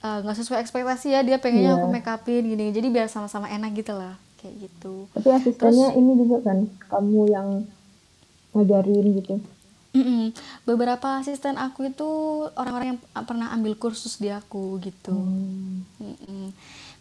eh, 0.00 0.18
nggak 0.18 0.34
sesuai 0.34 0.58
ekspektasi 0.60 1.12
ya 1.12 1.20
dia 1.20 1.38
pengennya 1.38 1.74
Iya. 1.74 1.78
aku 1.78 1.86
make 1.88 2.08
upin 2.08 2.42
gini. 2.46 2.70
Jadi 2.70 2.86
biar 2.88 3.06
sama-sama 3.06 3.46
enak 3.46 3.70
gitu 3.74 3.92
lah 3.92 4.14
kayak 4.36 4.54
gitu. 4.58 5.06
Tapi 5.12 5.28
asistennya 5.30 5.94
ini 5.94 6.18
juga 6.18 6.42
kan 6.42 6.58
kamu 6.88 7.20
yang 7.28 7.48
ngajarin 8.52 9.06
gitu. 9.16 9.34
Mm-mm. 9.92 10.32
Beberapa 10.64 11.20
asisten 11.20 11.60
aku 11.60 11.92
itu 11.92 12.08
orang-orang 12.56 12.96
yang 12.96 13.00
pernah 13.28 13.52
ambil 13.52 13.76
kursus 13.76 14.16
di 14.16 14.32
aku 14.32 14.80
gitu. 14.80 15.28
Mm-mm. 16.00 16.52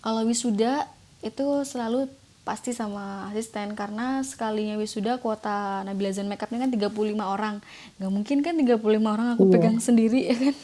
Kalau 0.03 0.21
wisuda 0.27 0.87
itu 1.23 1.45
selalu 1.63 2.09
pasti 2.41 2.73
sama 2.73 3.29
asisten 3.29 3.77
karena 3.77 4.25
sekalinya 4.25 4.75
wisuda 4.75 5.21
kuota 5.21 5.85
Nabila 5.85 6.09
Zen 6.11 6.27
Makeup 6.27 6.49
ini 6.51 6.59
kan 6.59 6.71
35 6.73 7.23
orang. 7.35 7.55
Nggak 8.01 8.11
mungkin 8.11 8.37
kan 8.43 8.53
35 8.57 9.13
orang 9.15 9.27
aku 9.37 9.45
Iya. 9.47 9.53
pegang 9.53 9.77
sendiri 9.79 10.19
ya 10.29 10.35
kan. 10.35 10.55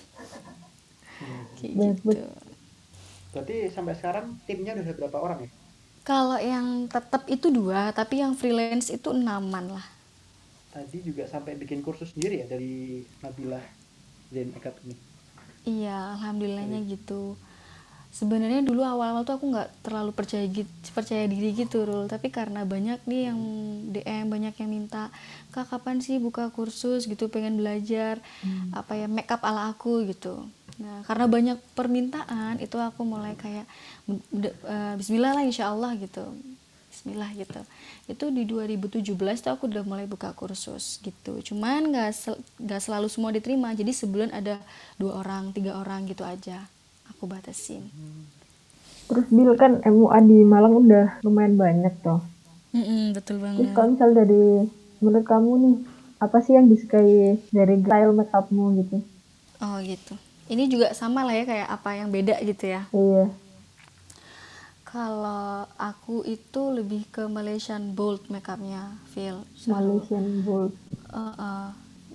Kayak 1.58 1.74
Banyak 1.78 1.98
gitu. 2.04 2.26
Berarti 3.34 3.56
sampai 3.76 3.94
sekarang 4.00 4.26
timnya 4.48 4.74
udah 4.76 4.96
berapa 5.00 5.18
orang 5.26 5.40
ya? 5.48 5.50
Kalau 6.08 6.40
yang 6.40 6.88
tetap 6.96 7.28
itu 7.28 7.48
dua, 7.52 7.92
tapi 7.92 8.24
yang 8.24 8.34
freelance 8.40 8.88
itu 8.98 9.10
enaman 9.12 9.66
lah. 9.76 9.88
Tadi 10.78 11.02
juga 11.02 11.26
sampai 11.26 11.58
bikin 11.58 11.82
kursus 11.82 12.14
sendiri 12.14 12.46
ya 12.46 12.46
dari 12.46 13.02
Nabila 13.26 13.58
Zen 14.30 14.54
ini. 14.54 14.96
Iya, 15.66 16.14
alhamdulillahnya 16.14 16.86
gitu. 16.86 17.34
Sebenarnya 18.14 18.62
dulu 18.62 18.86
awal-awal 18.86 19.26
tuh 19.26 19.42
aku 19.42 19.58
nggak 19.58 19.70
terlalu 19.82 20.14
percaya 20.14 20.46
gitu, 20.46 20.70
percaya 20.94 21.26
diri 21.26 21.50
gitu, 21.58 21.82
Rul. 21.82 22.06
Tapi 22.06 22.30
karena 22.30 22.62
banyak 22.62 23.02
nih 23.10 23.22
yang 23.34 23.40
DM, 23.90 24.26
banyak 24.30 24.54
yang 24.54 24.70
minta, 24.70 25.10
kak 25.50 25.66
kapan 25.66 25.98
sih 25.98 26.22
buka 26.22 26.54
kursus 26.54 27.10
gitu, 27.10 27.26
pengen 27.26 27.58
belajar 27.58 28.22
apa 28.70 28.94
ya 28.94 29.10
make 29.10 29.34
up 29.34 29.42
ala 29.42 29.74
aku 29.74 30.06
gitu. 30.06 30.46
Nah, 30.78 31.02
karena 31.10 31.26
banyak 31.26 31.58
permintaan, 31.74 32.62
itu 32.62 32.78
aku 32.78 33.02
mulai 33.02 33.34
kayak 33.34 33.66
eh, 34.06 34.94
Bismillah 34.94 35.42
lah, 35.42 35.42
Insya 35.42 35.74
Allah 35.74 35.98
gitu. 35.98 36.38
Bismillah 36.98 37.30
gitu. 37.38 37.62
Itu 38.10 38.34
di 38.34 38.50
2017 38.50 39.06
tuh 39.38 39.54
aku 39.54 39.70
udah 39.70 39.86
mulai 39.86 40.10
buka 40.10 40.34
kursus 40.34 40.98
gitu. 41.06 41.38
Cuman 41.46 41.94
nggak 41.94 42.10
sel- 42.10 42.42
nggak 42.58 42.82
selalu 42.82 43.06
semua 43.06 43.30
diterima. 43.30 43.70
Jadi 43.77 43.94
sebulan 43.94 44.34
ada 44.34 44.58
dua 44.98 45.22
orang, 45.22 45.54
tiga 45.54 45.77
orang 45.77 46.10
gitu 46.10 46.25
aja. 46.25 46.66
Aku 47.13 47.30
batasin. 47.30 47.86
Terus 49.06 49.30
Bil 49.30 49.54
kan 49.54 49.77
MUA 49.86 50.18
di 50.25 50.42
Malang 50.42 50.74
udah 50.82 51.22
lumayan 51.22 51.54
banyak 51.54 51.94
tuh. 52.01 52.18
Mm-mm, 52.74 53.13
betul 53.13 53.38
Terus 53.38 53.46
banget. 53.46 53.77
kalau 53.77 53.89
misal 53.94 54.10
dari 54.18 54.66
menurut 54.98 55.25
kamu 55.30 55.51
nih 55.62 55.75
apa 56.18 56.38
sih 56.42 56.58
yang 56.58 56.66
disukai 56.66 57.38
dari 57.54 57.77
style 57.77 58.10
makeupmu 58.12 58.74
gitu? 58.82 58.98
Oh 59.62 59.77
gitu. 59.86 60.18
Ini 60.50 60.66
juga 60.66 60.98
sama 60.98 61.22
lah 61.22 61.38
ya 61.38 61.46
kayak 61.46 61.70
apa 61.70 61.89
yang 61.94 62.10
beda 62.10 62.42
gitu 62.42 62.66
ya. 62.66 62.89
Iya. 62.89 63.30
Kalau 64.88 65.67
aku 65.75 66.24
itu 66.24 66.62
lebih 66.72 67.03
ke 67.12 67.27
Malaysian 67.27 67.91
bold 67.91 68.24
makeupnya, 68.32 68.96
feel. 69.12 69.44
Malaysian 69.67 70.48
bold. 70.48 70.72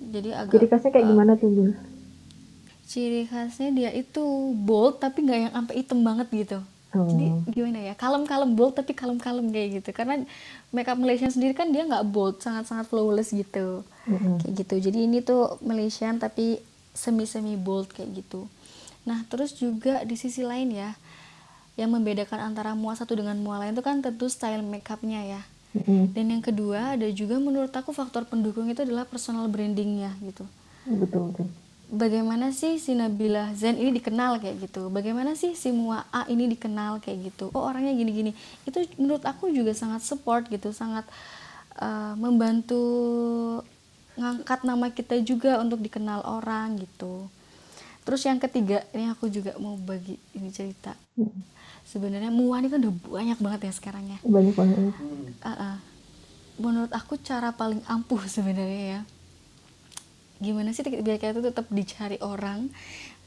jadi 0.03 0.29
agak 0.35 0.57
Ciri 0.57 0.67
khasnya 0.67 0.91
kayak 0.91 1.07
gimana 1.07 1.31
tuh 1.37 1.49
Bil? 1.49 1.71
ciri 2.83 3.25
khasnya 3.25 3.73
dia 3.73 3.89
itu 3.89 4.21
bold 4.53 5.01
tapi 5.01 5.25
nggak 5.25 5.39
yang 5.49 5.53
sampai 5.55 5.75
hitam 5.81 5.99
banget 6.05 6.29
gitu 6.29 6.59
Oh. 6.93 7.09
jadi 7.09 7.25
gimana 7.49 7.79
ya 7.89 7.97
kalem-kalem 7.97 8.53
bold 8.53 8.77
tapi 8.77 8.93
kalem-kalem 8.93 9.49
kayak 9.49 9.81
gitu 9.81 9.89
karena 9.97 10.29
makeup 10.69 10.93
Malaysian 10.93 11.33
sendiri 11.33 11.57
kan 11.57 11.73
dia 11.73 11.89
nggak 11.89 12.05
bold 12.05 12.37
sangat-sangat 12.37 12.85
flawless 12.85 13.33
gitu 13.33 13.81
Mm-mm. 14.05 14.37
kayak 14.37 14.53
gitu 14.61 14.75
jadi 14.77 15.09
ini 15.09 15.25
tuh 15.25 15.57
Malaysian 15.65 16.21
tapi 16.21 16.61
semi-semi 16.93 17.57
bold 17.57 17.89
kayak 17.89 18.13
gitu 18.21 18.45
nah 19.09 19.25
terus 19.25 19.57
juga 19.57 20.05
di 20.05 20.13
sisi 20.13 20.45
lain 20.45 20.69
ya 20.69 20.93
yang 21.73 21.89
membedakan 21.89 22.53
antara 22.53 22.77
mua 22.77 22.93
satu 22.93 23.17
dengan 23.17 23.37
mua 23.41 23.57
lain 23.57 23.73
itu 23.73 23.81
kan 23.81 24.01
tentu 24.01 24.29
style 24.29 24.61
makeupnya 24.61 25.21
ya. 25.25 25.41
Mm-mm. 25.73 26.13
dan 26.13 26.29
yang 26.29 26.43
kedua 26.45 26.93
ada 26.93 27.09
juga 27.09 27.41
menurut 27.41 27.73
aku 27.73 27.89
faktor 27.97 28.29
pendukung 28.29 28.69
itu 28.69 28.85
adalah 28.85 29.09
personal 29.09 29.49
brandingnya 29.49 30.13
gitu. 30.21 30.45
Betul 30.85 31.33
betul. 31.33 31.47
bagaimana 31.93 32.49
sih 32.49 32.81
si 32.81 32.97
Nabila 32.97 33.53
Zen 33.53 33.77
ini 33.77 33.93
dikenal 33.93 34.41
kayak 34.41 34.69
gitu? 34.69 34.89
Bagaimana 34.89 35.37
sih 35.37 35.53
si 35.53 35.69
Mua 35.69 36.05
A 36.09 36.25
ini 36.25 36.49
dikenal 36.49 36.97
kayak 37.01 37.33
gitu? 37.33 37.53
Oh 37.53 37.69
orangnya 37.69 37.93
gini-gini. 37.93 38.33
Itu 38.65 38.81
menurut 38.97 39.21
aku 39.25 39.53
juga 39.53 39.77
sangat 39.77 40.01
support 40.01 40.49
gitu. 40.49 40.73
Sangat 40.73 41.05
uh, 41.77 42.17
membantu 42.17 42.81
ngangkat 44.17 44.65
nama 44.65 44.89
kita 44.89 45.21
juga 45.21 45.61
untuk 45.61 45.81
dikenal 45.81 46.25
orang 46.25 46.81
gitu. 46.81 47.29
Terus 48.03 48.21
yang 48.25 48.41
ketiga 48.41 48.83
ini 48.91 49.09
aku 49.09 49.29
juga 49.29 49.55
mau 49.61 49.77
bagi 49.77 50.17
ini 50.35 50.49
cerita. 50.49 50.97
Mm. 51.17 51.33
Sebenarnya 51.93 52.33
Mua 52.33 52.57
ini 52.57 52.73
kan 52.73 52.81
udah 52.81 52.93
banyak 53.05 53.37
banget 53.37 53.61
ya 53.69 53.73
sekarang 53.77 54.03
ya 54.09 54.17
Banyak 54.25 54.53
banget. 54.57 54.77
Hmm. 54.97 55.29
Ah, 55.45 55.51
ah. 55.53 55.75
menurut 56.57 56.89
aku 56.89 57.21
cara 57.21 57.53
paling 57.53 57.81
ampuh 57.85 58.21
sebenarnya 58.25 58.83
ya 58.97 59.01
gimana 60.41 60.75
sih 60.75 60.83
biar 60.83 61.21
kita 61.21 61.39
tuh 61.39 61.45
tetap 61.53 61.71
dicari 61.71 62.19
orang 62.19 62.67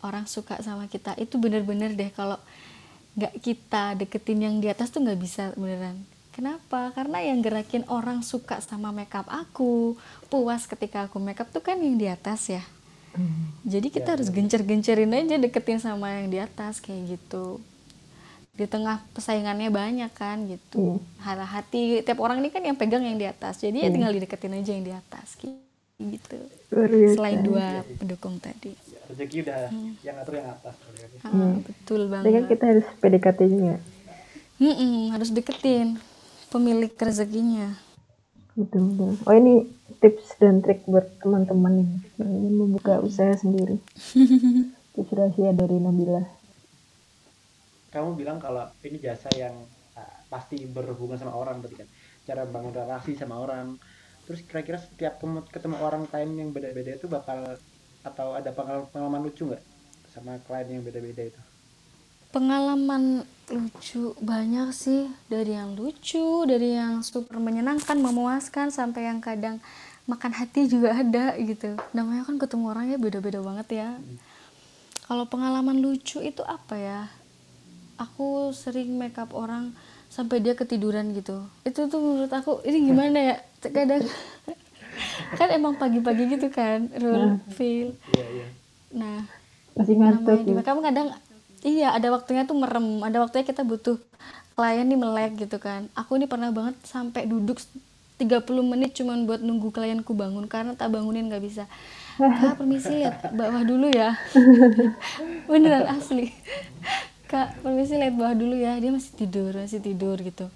orang 0.04 0.28
suka 0.28 0.60
sama 0.60 0.84
kita 0.90 1.16
itu 1.16 1.40
bener-bener 1.40 1.96
deh 1.96 2.12
kalau 2.12 2.36
nggak 3.16 3.40
kita 3.40 3.96
deketin 3.96 4.44
yang 4.44 4.56
di 4.60 4.68
atas 4.68 4.92
tuh 4.92 5.00
nggak 5.00 5.16
bisa 5.16 5.56
beneran 5.56 6.04
kenapa 6.36 6.92
karena 6.92 7.24
yang 7.24 7.40
gerakin 7.40 7.88
orang 7.88 8.20
suka 8.20 8.60
sama 8.60 8.92
makeup 8.92 9.24
aku 9.32 9.96
puas 10.28 10.68
ketika 10.68 11.08
aku 11.08 11.16
makeup 11.16 11.48
tuh 11.48 11.64
kan 11.64 11.80
yang 11.80 11.96
di 11.96 12.06
atas 12.06 12.52
ya 12.52 12.62
Jadi 13.64 13.88
kita 13.88 14.12
harus 14.12 14.28
gencer-gencerin 14.28 15.08
aja 15.08 15.40
deketin 15.40 15.80
sama 15.80 16.20
yang 16.20 16.28
di 16.28 16.36
atas 16.36 16.84
kayak 16.84 17.16
gitu. 17.16 17.64
Di 18.56 18.64
tengah 18.64 19.04
persaingannya 19.12 19.68
banyak 19.68 20.12
kan 20.16 20.48
gitu. 20.48 20.98
Hara 21.20 21.44
hati 21.44 22.00
tiap 22.00 22.18
orang 22.24 22.40
ini 22.40 22.48
kan 22.48 22.64
yang 22.64 22.76
pegang 22.76 23.04
yang 23.04 23.20
di 23.20 23.28
atas. 23.28 23.60
Jadi 23.60 23.84
ya 23.84 23.88
tinggal 23.92 24.16
dideketin 24.16 24.56
aja 24.56 24.72
yang 24.72 24.84
di 24.84 24.94
atas 24.96 25.36
gitu. 25.96 26.38
Selain 27.16 27.40
dua 27.40 27.84
pendukung 27.96 28.36
tadi. 28.36 28.76
Rezeki 29.06 29.36
udah 29.46 29.60
yang 30.02 30.16
ngatur 30.18 30.34
yang 30.40 30.48
atas 30.50 30.74
berarti. 30.82 31.16
Ah, 31.24 31.56
betul 31.62 32.00
kan 32.10 32.22
banget. 32.26 32.44
kita 32.50 32.64
harus 32.66 32.86
PDKT 33.00 33.40
juga. 33.48 33.76
Mm-mm, 34.56 35.12
harus 35.12 35.30
deketin 35.32 36.00
pemilik 36.48 36.92
rezekinya. 36.92 37.76
Betul 38.56 38.92
betul. 38.92 39.12
Oh 39.24 39.34
ini 39.36 39.68
tips 40.00 40.36
dan 40.40 40.64
trik 40.64 40.84
buat 40.88 41.06
teman-teman 41.20 41.84
yang 41.84 41.90
yang 42.20 42.30
ingin 42.32 42.54
membuka 42.56 43.00
usaha 43.00 43.32
sendiri. 43.36 43.80
tips 44.96 45.12
rahasia 45.12 45.52
dari 45.52 45.76
Nabila. 45.80 46.24
Kamu 47.96 48.12
bilang 48.12 48.36
kalau 48.36 48.68
ini 48.84 49.00
jasa 49.00 49.32
yang 49.32 49.56
ah, 49.96 50.20
pasti 50.28 50.60
berhubungan 50.68 51.16
sama 51.16 51.32
orang 51.32 51.64
tadi 51.64 51.80
kan. 51.80 51.88
Cara 52.28 52.44
bangun 52.44 52.76
relasi 52.76 53.16
sama 53.16 53.40
orang. 53.40 53.80
Terus 54.28 54.44
kira-kira 54.44 54.76
setiap 54.76 55.16
ketemu, 55.16 55.40
ketemu 55.48 55.76
orang 55.80 56.02
klien 56.04 56.28
yang 56.36 56.52
beda-beda 56.52 56.92
itu 56.92 57.08
bakal 57.08 57.56
atau 58.04 58.36
ada 58.36 58.52
pengalaman, 58.52 58.86
pengalaman 58.92 59.20
lucu 59.24 59.48
nggak 59.48 59.64
sama 60.12 60.36
klien 60.44 60.68
yang 60.68 60.84
beda-beda 60.84 61.22
itu? 61.24 61.40
Pengalaman 62.36 63.24
lucu 63.48 64.12
banyak 64.20 64.68
sih 64.76 65.08
dari 65.32 65.56
yang 65.56 65.72
lucu, 65.72 66.44
dari 66.44 66.76
yang 66.76 67.00
super 67.00 67.40
menyenangkan, 67.40 67.96
memuaskan 67.96 68.68
sampai 68.68 69.08
yang 69.08 69.24
kadang 69.24 69.56
makan 70.04 70.36
hati 70.36 70.68
juga 70.68 71.00
ada 71.00 71.32
gitu. 71.40 71.78
Namanya 71.96 72.28
kan 72.28 72.36
ketemu 72.36 72.64
orangnya 72.76 72.98
beda-beda 73.00 73.40
banget 73.40 73.68
ya. 73.72 73.88
Kalau 75.06 75.24
pengalaman 75.30 75.78
lucu 75.78 76.18
itu 76.18 76.42
apa 76.42 76.74
ya? 76.76 77.00
Aku 77.96 78.52
sering 78.52 78.96
make 78.96 79.16
up 79.16 79.32
orang 79.32 79.72
sampai 80.08 80.40
dia 80.40 80.52
ketiduran 80.52 81.12
gitu. 81.12 81.44
Itu 81.64 81.88
tuh 81.88 82.00
menurut 82.00 82.32
aku 82.32 82.60
ini 82.64 82.88
gimana 82.88 83.18
ya? 83.34 83.36
Kadang 83.60 84.04
kan 85.38 85.48
emang 85.52 85.74
pagi-pagi 85.76 86.36
gitu 86.36 86.48
kan, 86.48 86.88
real 86.92 87.40
feel. 87.52 87.92
Iya, 88.12 88.26
iya. 88.32 88.46
Nah, 88.92 89.18
Masih 89.76 89.96
ngantuk 90.00 90.40
ya. 90.44 90.54
makeup 90.56 90.80
kadang 90.80 91.08
iya 91.60 91.92
ada 91.92 92.08
waktunya 92.14 92.46
tuh 92.46 92.56
merem 92.56 93.02
ada 93.02 93.20
waktunya 93.20 93.44
kita 93.44 93.60
butuh 93.60 93.98
klien 94.56 94.86
nih 94.86 94.96
melek 94.96 95.32
gitu 95.36 95.58
kan 95.60 95.90
aku 95.92 96.16
ini 96.16 96.24
pernah 96.24 96.48
banget 96.48 96.78
sampai 96.86 97.28
duduk 97.28 97.60
30 98.16 98.40
menit 98.64 98.96
cuman 98.96 99.28
buat 99.28 99.44
nunggu 99.44 99.68
klienku 99.68 100.16
bangun 100.16 100.48
karena 100.48 100.72
tak 100.72 100.94
bangunin 100.94 101.28
nggak 101.28 101.44
bisa 101.44 101.68
kak 102.40 102.56
permisi 102.56 103.04
lihat 103.04 103.36
bawah 103.36 103.60
dulu 103.66 103.92
ya 103.92 104.16
beneran 105.50 105.84
asli 105.92 106.32
kak 107.26 107.58
permisi 107.62 107.98
lihat 107.98 108.14
bawah 108.14 108.34
dulu 108.34 108.54
ya 108.54 108.78
dia 108.78 108.90
masih 108.94 109.12
tidur 109.14 109.52
masih 109.54 109.82
tidur 109.82 110.16
gitu 110.22 110.46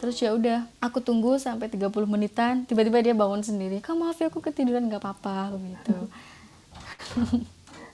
terus 0.00 0.16
ya 0.16 0.32
udah 0.32 0.64
aku 0.80 1.04
tunggu 1.04 1.36
sampai 1.36 1.68
30 1.68 1.92
menitan 2.08 2.64
tiba-tiba 2.64 3.04
dia 3.04 3.14
bangun 3.16 3.44
sendiri 3.44 3.80
kak 3.84 3.96
maaf 3.96 4.16
ya 4.20 4.32
aku 4.32 4.40
ketiduran 4.40 4.88
nggak 4.88 5.00
apa-apa 5.00 5.56
gitu 5.56 5.96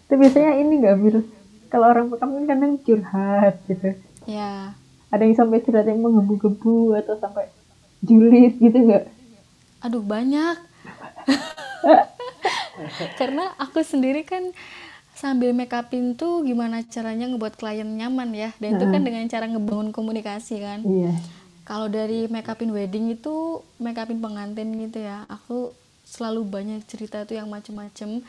Tapi 0.06 0.18
biasanya 0.22 0.52
ini 0.62 0.74
nggak 0.82 0.96
bir. 1.02 1.16
Kalau 1.66 1.86
orang 1.90 2.06
makeup 2.06 2.30
kan 2.30 2.44
kadang 2.46 2.74
curhat 2.78 3.54
gitu. 3.66 3.88
ya 4.26 4.74
Ada 5.10 5.22
yang 5.26 5.34
sampai 5.34 5.62
curhat 5.66 5.86
yang 5.90 5.98
menggebu-gebu 5.98 6.94
atau 6.94 7.18
sampai 7.18 7.50
julid 8.06 8.54
gitu 8.62 8.78
nggak? 8.86 9.10
Aduh 9.82 10.02
banyak. 10.02 10.62
Karena 13.18 13.50
aku 13.58 13.82
sendiri 13.82 14.22
kan 14.22 14.54
sambil 15.16 15.56
make 15.56 15.72
upin 15.72 16.12
tuh 16.12 16.44
gimana 16.44 16.84
caranya 16.84 17.26
ngebuat 17.26 17.56
klien 17.56 17.88
nyaman 17.88 18.30
ya. 18.36 18.50
Dan 18.60 18.76
itu 18.76 18.84
kan 18.86 19.00
dengan 19.00 19.24
cara 19.26 19.48
ngebangun 19.48 19.90
komunikasi 19.90 20.60
kan. 20.60 20.84
Iya. 20.84 21.16
Kalau 21.66 21.88
dari 21.88 22.28
make 22.28 22.46
upin 22.46 22.70
wedding 22.70 23.16
itu 23.16 23.64
make 23.80 23.96
upin 23.96 24.20
pengantin 24.20 24.68
gitu 24.76 25.02
ya. 25.02 25.24
Aku 25.26 25.72
selalu 26.04 26.44
banyak 26.46 26.80
cerita 26.84 27.24
tuh 27.24 27.40
yang 27.40 27.48
macem-macem. 27.48 28.20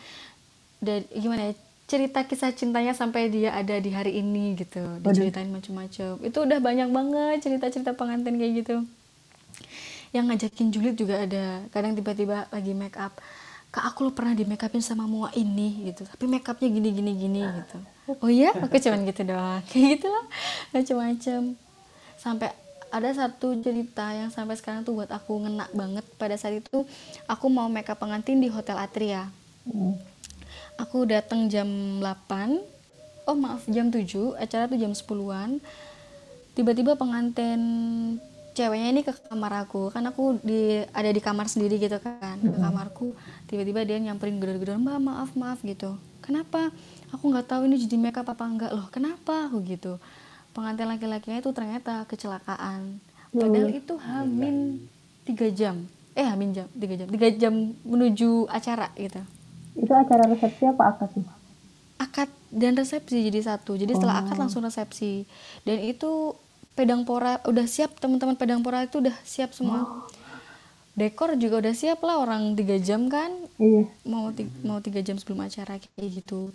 Dan 0.80 1.04
gimana 1.12 1.52
ya? 1.52 1.54
Cerita 1.88 2.28
kisah 2.28 2.52
cintanya 2.52 2.92
sampai 2.92 3.32
dia 3.32 3.56
ada 3.56 3.80
di 3.80 3.92
hari 3.96 4.20
ini 4.20 4.60
gitu. 4.60 4.84
Diceritain 5.00 5.48
macem-macem. 5.48 6.20
Itu 6.24 6.44
udah 6.44 6.60
banyak 6.60 6.92
banget 6.92 7.48
cerita-cerita 7.48 7.96
pengantin 7.96 8.36
kayak 8.36 8.54
gitu 8.64 8.84
yang 10.16 10.32
ngajakin 10.32 10.72
julid 10.72 10.96
juga 10.96 11.28
ada 11.28 11.68
kadang 11.72 11.94
tiba-tiba 11.94 12.48
lagi 12.48 12.72
make 12.72 12.96
up 12.96 13.12
kak 13.78 13.94
aku 13.94 14.10
lo 14.10 14.12
pernah 14.18 14.34
di 14.34 14.42
make 14.42 14.66
upin 14.66 14.82
sama 14.82 15.06
mua 15.06 15.30
ini 15.38 15.94
gitu. 15.94 16.02
Tapi 16.10 16.26
make 16.26 16.50
upnya 16.50 16.66
gini 16.66 16.90
gini 16.90 17.12
gini 17.14 17.42
gitu. 17.46 17.78
Oh 18.18 18.26
iya? 18.26 18.50
Aku 18.58 18.74
cuman 18.74 19.06
gitu 19.06 19.22
doang. 19.22 19.62
Kayak 19.70 20.02
gitu 20.02 20.08
lah 20.10 20.26
macam-macam 20.74 21.40
sampai 22.18 22.50
ada 22.90 23.10
satu 23.14 23.54
cerita 23.62 24.10
yang 24.18 24.34
sampai 24.34 24.58
sekarang 24.58 24.82
tuh 24.82 24.98
buat 24.98 25.14
aku 25.14 25.46
ngena 25.46 25.70
banget. 25.78 26.02
Pada 26.18 26.34
saat 26.34 26.58
itu 26.58 26.90
aku 27.30 27.46
mau 27.54 27.70
make 27.70 27.94
up 27.94 28.02
pengantin 28.02 28.42
di 28.42 28.50
hotel 28.50 28.82
Atria. 28.82 29.30
Hmm. 29.68 30.00
aku 30.80 31.04
datang 31.04 31.52
jam 31.52 31.68
8 32.00 33.28
oh 33.28 33.36
maaf 33.36 33.68
jam 33.68 33.92
7 33.92 34.40
acara 34.40 34.72
tuh 34.72 34.80
jam 34.80 34.96
10-an 34.96 35.60
tiba-tiba 36.56 36.96
pengantin 36.96 37.60
ceweknya 38.58 38.90
ini 38.90 39.02
ke 39.06 39.14
kamar 39.30 39.70
aku. 39.70 39.94
Kan 39.94 40.10
aku 40.10 40.42
di 40.42 40.82
ada 40.90 41.10
di 41.14 41.22
kamar 41.22 41.46
sendiri 41.46 41.78
gitu 41.78 42.02
kan 42.02 42.42
ke 42.42 42.58
kamarku. 42.58 43.14
Tiba-tiba 43.46 43.86
dia 43.86 44.02
nyamperin 44.02 44.42
gedor-gedor 44.42 44.82
mbak 44.82 44.98
maaf 44.98 45.30
maaf 45.38 45.62
gitu. 45.62 45.94
Kenapa? 46.26 46.74
Aku 47.14 47.30
nggak 47.30 47.46
tahu 47.46 47.70
ini 47.70 47.78
jadi 47.78 47.96
makeup 48.02 48.26
apa 48.26 48.44
enggak 48.50 48.72
loh 48.74 48.90
kenapa? 48.90 49.46
aku 49.46 49.62
gitu. 49.62 50.02
Pengantin 50.58 50.90
laki-lakinya 50.90 51.38
itu 51.38 51.54
ternyata 51.54 52.10
kecelakaan. 52.10 52.98
Padahal 53.30 53.70
itu 53.70 53.94
hamin 54.02 54.82
tiga 55.22 55.48
jam. 55.54 55.86
Eh 56.18 56.26
hamin 56.26 56.58
jam 56.58 56.66
tiga 56.74 56.98
jam. 56.98 57.08
Tiga 57.14 57.30
jam 57.38 57.54
menuju 57.86 58.50
acara 58.50 58.90
gitu. 58.98 59.22
Itu 59.78 59.94
acara 59.94 60.26
resepsi 60.26 60.66
apa 60.66 60.84
akad 60.90 61.14
tuh? 61.14 61.38
akad 61.98 62.30
dan 62.54 62.78
resepsi 62.78 63.26
jadi 63.28 63.42
satu. 63.44 63.76
Jadi 63.76 63.98
setelah 63.98 64.22
akad 64.24 64.38
langsung 64.38 64.64
resepsi. 64.64 65.26
Dan 65.66 65.82
itu 65.84 66.38
pedang 66.78 67.02
pora 67.04 67.42
udah 67.50 67.66
siap 67.66 67.98
teman-teman 67.98 68.38
pedang 68.38 68.62
pora 68.62 68.86
itu 68.86 69.02
udah 69.02 69.16
siap 69.26 69.52
semua. 69.58 70.06
Dekor 70.98 71.38
juga 71.38 71.62
udah 71.62 71.74
siap 71.78 72.02
lah 72.02 72.22
orang 72.22 72.54
tiga 72.58 72.78
jam 72.82 73.10
kan? 73.10 73.30
Iya. 73.58 73.86
mau 74.06 74.30
ti- 74.34 74.50
mau 74.66 74.78
tiga 74.82 75.02
jam 75.02 75.18
sebelum 75.18 75.46
acara 75.46 75.78
kayak 75.78 76.10
gitu. 76.22 76.54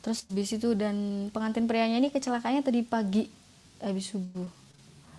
Terus 0.00 0.24
habis 0.28 0.52
itu 0.56 0.72
dan 0.76 1.28
pengantin 1.32 1.68
prianya 1.68 2.00
ini 2.00 2.08
kecelakaannya 2.08 2.64
tadi 2.64 2.80
pagi 2.84 3.28
habis 3.80 4.12
subuh. 4.12 4.48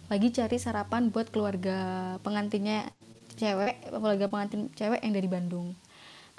Lagi 0.09 0.33
cari 0.33 0.57
sarapan 0.57 1.09
buat 1.09 1.29
keluarga 1.29 1.77
pengantinnya 2.21 2.89
cewek 3.37 3.89
keluarga 3.89 4.25
pengantin 4.29 4.69
cewek 4.77 5.01
yang 5.01 5.13
dari 5.13 5.29
Bandung. 5.29 5.73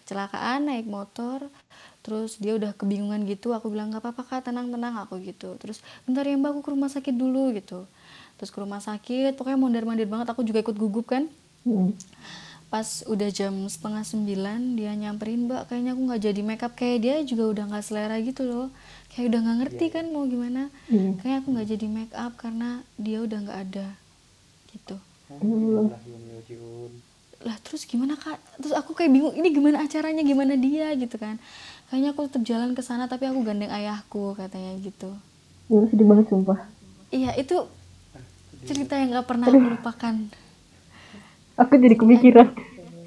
Kecelakaan 0.03 0.71
naik 0.71 0.87
motor 0.87 1.47
terus 2.03 2.37
dia 2.43 2.59
udah 2.59 2.75
kebingungan 2.75 3.23
gitu 3.31 3.55
aku 3.55 3.71
bilang 3.71 3.95
nggak 3.95 4.03
apa-apa 4.03 4.23
kak 4.27 4.51
tenang 4.51 4.69
tenang 4.69 4.99
aku 4.99 5.23
gitu. 5.23 5.55
Terus 5.63 5.79
bentar 6.03 6.27
ya 6.27 6.35
mbak 6.35 6.59
aku 6.59 6.61
ke 6.67 6.71
rumah 6.75 6.91
sakit 6.91 7.15
dulu 7.15 7.55
gitu. 7.55 7.87
Terus 8.37 8.51
ke 8.51 8.59
rumah 8.59 8.83
sakit 8.83 9.39
pokoknya 9.39 9.59
mondar 9.59 9.87
mandir 9.87 10.11
banget 10.11 10.27
aku 10.35 10.43
juga 10.43 10.61
ikut 10.61 10.75
gugup 10.75 11.15
kan. 11.15 11.31
Hmm. 11.63 11.95
pas 12.73 13.05
udah 13.05 13.29
jam 13.29 13.53
setengah 13.69 14.01
sembilan 14.01 14.81
dia 14.81 14.97
nyamperin 14.97 15.45
mbak 15.45 15.69
kayaknya 15.69 15.93
aku 15.93 16.03
nggak 16.09 16.23
jadi 16.25 16.41
make 16.41 16.65
up 16.65 16.73
kayak 16.73 16.99
dia 17.05 17.17
juga 17.21 17.45
udah 17.53 17.65
nggak 17.71 17.85
selera 17.87 18.17
gitu 18.19 18.43
loh. 18.49 18.67
Kayak 19.13 19.29
udah 19.31 19.41
nggak 19.45 19.59
ngerti 19.63 19.87
kan 19.93 20.05
mau 20.11 20.25
gimana. 20.27 20.73
Iya. 20.91 21.21
kayaknya 21.21 21.39
aku 21.39 21.49
nggak 21.55 21.69
jadi 21.69 21.87
make 21.87 22.15
up 22.17 22.33
karena 22.35 22.83
dia 22.99 23.19
udah 23.23 23.39
nggak 23.47 23.59
ada 23.71 23.87
gitu. 24.75 24.97
Lah 27.45 27.57
terus 27.61 27.85
gimana 27.85 28.17
kak? 28.17 28.41
Terus 28.59 28.75
aku 28.75 28.97
kayak 28.97 29.13
bingung 29.13 29.35
ini 29.37 29.49
gimana 29.53 29.85
acaranya? 29.85 30.25
Gimana 30.25 30.57
dia? 30.57 30.97
gitu 30.97 31.21
kan 31.21 31.37
kayaknya 31.93 32.11
aku 32.11 32.25
tetap 32.25 32.43
jalan 32.43 32.73
ke 32.73 32.81
sana 32.81 33.05
tapi 33.05 33.29
aku 33.29 33.45
gandeng 33.45 33.69
ayahku 33.69 34.33
katanya 34.33 34.73
gitu 34.81 35.13
Dulu 35.69 35.85
sedih 35.87 36.07
banget 36.07 36.27
sumpah. 36.27 36.59
iya 37.11 37.37
itu 37.37 37.69
cerita 38.63 38.97
yang 38.97 39.13
nggak 39.13 39.27
pernah 39.27 39.47
aku 39.47 39.61
lupakan 39.77 40.17
Aku 41.55 41.77
jadi 41.77 41.95
kepikiran. 41.95 42.49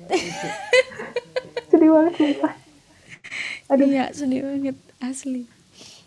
sedih 1.69 1.89
banget 1.89 2.13
sumpah. 2.15 2.53
Aduh. 3.67 3.85
Iya, 3.89 4.13
sedih 4.13 4.45
banget 4.45 4.77
asli. 5.01 5.49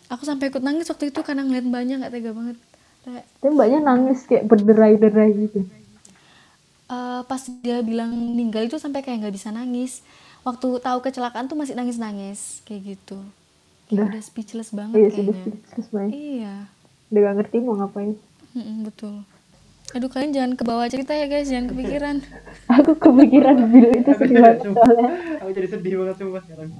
Aku 0.07 0.23
sampai 0.23 0.47
ikut 0.47 0.63
nangis 0.63 0.87
waktu 0.87 1.11
itu 1.11 1.19
karena 1.21 1.43
ngeliat 1.43 1.67
mbaknya 1.67 1.99
nggak 1.99 2.13
tega 2.15 2.31
banget. 2.31 2.57
Tapi 3.03 3.49
mbaknya 3.51 3.79
nangis 3.83 4.23
kayak 4.23 4.47
berderai-derai 4.47 5.29
gitu. 5.37 5.59
eh, 6.89 7.21
pas 7.21 7.41
dia 7.61 7.83
bilang 7.83 8.09
meninggal 8.09 8.65
itu 8.65 8.79
sampai 8.79 9.03
kayak 9.03 9.19
nggak 9.21 9.35
bisa 9.35 9.51
nangis 9.51 10.01
waktu 10.43 10.67
tahu 10.79 10.99
kecelakaan 11.03 11.51
tuh 11.51 11.57
masih 11.59 11.75
nangis-nangis 11.75 12.63
kayak 12.63 12.95
gitu. 12.95 13.19
Kayak 13.89 14.13
udah, 14.13 14.21
speechless 14.21 14.69
banget 14.71 15.01
iya, 15.01 15.09
kayaknya. 15.09 15.33
Udah 15.33 15.43
speechless 15.43 15.89
banget. 15.91 16.11
Iya. 16.13 16.55
Udah 17.09 17.21
gak 17.25 17.35
ngerti 17.41 17.57
mau 17.59 17.75
ngapain. 17.75 18.11
Mm 18.53 18.63
-mm, 18.63 18.77
betul. 18.85 19.15
Aduh 19.97 20.09
kalian 20.13 20.31
jangan 20.37 20.53
ke 20.53 20.61
bawah 20.61 20.85
cerita 20.85 21.17
ya 21.17 21.25
guys, 21.25 21.49
jangan 21.49 21.67
kepikiran. 21.73 22.21
aku 22.69 22.91
kepikiran 23.01 23.57
video 23.73 23.89
itu 23.97 24.11
sedih 24.13 24.37
banget. 24.37 24.61
Aku 25.41 25.49
jadi 25.49 25.67
sedih 25.73 25.93
banget 26.05 26.15
coba 26.21 26.37
sekarang. 26.45 26.69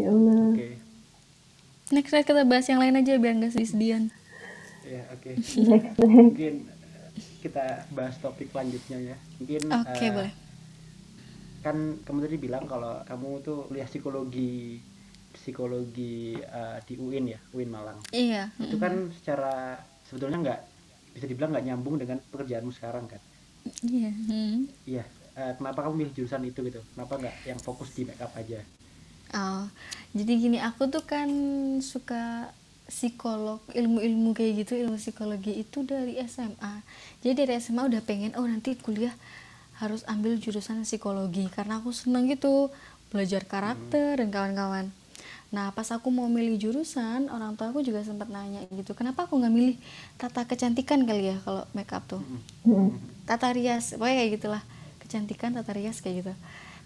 ya 0.00 0.06
Allah. 0.12 0.44
Oke. 0.52 0.60
Okay. 0.60 0.72
Next 1.88 2.12
slide 2.12 2.28
kita 2.28 2.44
bahas 2.44 2.68
yang 2.68 2.84
lain 2.84 3.00
aja 3.00 3.16
biar 3.16 3.32
nggak 3.40 3.56
sedih 3.56 3.70
sedian. 3.72 4.02
Ya 4.84 5.08
oke. 5.08 5.40
Okay. 5.40 6.04
Mungkin 6.04 6.54
eh, 6.68 7.08
kita 7.40 7.88
bahas 7.96 8.20
topik 8.20 8.52
selanjutnya 8.52 9.00
ya. 9.00 9.16
Mungkin. 9.40 9.60
Oke 9.72 9.88
okay, 9.88 10.08
uh, 10.12 10.14
boleh 10.20 10.47
kan 11.58 11.76
kamu 12.06 12.18
tadi 12.24 12.36
bilang 12.38 12.64
kalau 12.70 13.02
kamu 13.02 13.42
tuh 13.42 13.66
kuliah 13.66 13.88
psikologi 13.88 14.78
psikologi 15.34 16.38
eh, 16.38 16.78
di 16.86 16.94
UIN 16.98 17.34
ya, 17.34 17.40
UIN 17.54 17.70
Malang. 17.70 17.98
iya 18.10 18.50
Itu 18.58 18.80
kan 18.80 19.12
secara 19.14 19.78
sebetulnya 20.08 20.38
nggak 20.40 20.60
bisa 21.14 21.24
dibilang 21.26 21.50
nggak 21.54 21.66
nyambung 21.66 21.96
dengan 22.00 22.18
pekerjaanmu 22.30 22.72
sekarang 22.74 23.06
kan. 23.10 23.20
iya 23.84 24.10
mm. 24.10 24.58
Iya. 24.88 25.04
eh, 25.38 25.52
kenapa 25.54 25.86
kamu 25.86 25.94
milih 26.06 26.12
jurusan 26.14 26.42
itu 26.46 26.60
gitu? 26.66 26.80
Kenapa 26.94 27.20
nggak 27.20 27.36
yang 27.46 27.60
fokus 27.62 27.94
di 27.94 28.02
makeup 28.08 28.32
aja? 28.34 28.58
Oh, 29.36 29.68
jadi 30.16 30.32
gini 30.40 30.58
aku 30.58 30.88
tuh 30.88 31.04
kan 31.04 31.28
suka 31.84 32.48
psikolog 32.88 33.60
ilmu-ilmu 33.76 34.32
kayak 34.32 34.64
gitu 34.64 34.80
ilmu 34.80 34.96
psikologi 34.96 35.60
itu 35.60 35.84
dari 35.84 36.16
SMA 36.24 36.80
jadi 37.20 37.44
dari 37.44 37.60
SMA 37.60 37.84
udah 37.84 38.00
pengen 38.00 38.32
oh 38.40 38.48
nanti 38.48 38.72
kuliah 38.80 39.12
harus 39.78 40.02
ambil 40.10 40.36
jurusan 40.38 40.82
psikologi. 40.82 41.46
Karena 41.50 41.78
aku 41.78 41.94
seneng 41.94 42.26
gitu 42.26 42.70
belajar 43.08 43.46
karakter 43.46 44.20
dan 44.20 44.28
kawan-kawan. 44.28 44.86
Nah 45.48 45.72
pas 45.72 45.88
aku 45.88 46.12
mau 46.12 46.28
milih 46.28 46.60
jurusan 46.60 47.32
orang 47.32 47.56
tua 47.56 47.72
aku 47.72 47.80
juga 47.80 48.04
sempat 48.04 48.28
nanya 48.28 48.68
gitu 48.68 48.92
kenapa 48.92 49.24
aku 49.24 49.40
nggak 49.40 49.54
milih 49.54 49.76
tata 50.20 50.44
kecantikan 50.44 51.08
kali 51.08 51.32
ya 51.32 51.36
kalau 51.40 51.64
makeup 51.72 52.04
tuh? 52.04 52.20
Tata 53.24 53.48
rias 53.56 53.96
pokoknya 53.96 54.16
kayak 54.20 54.30
gitulah. 54.36 54.62
Kecantikan 55.00 55.56
tata 55.56 55.72
rias 55.72 56.04
kayak 56.04 56.16
gitu. 56.20 56.32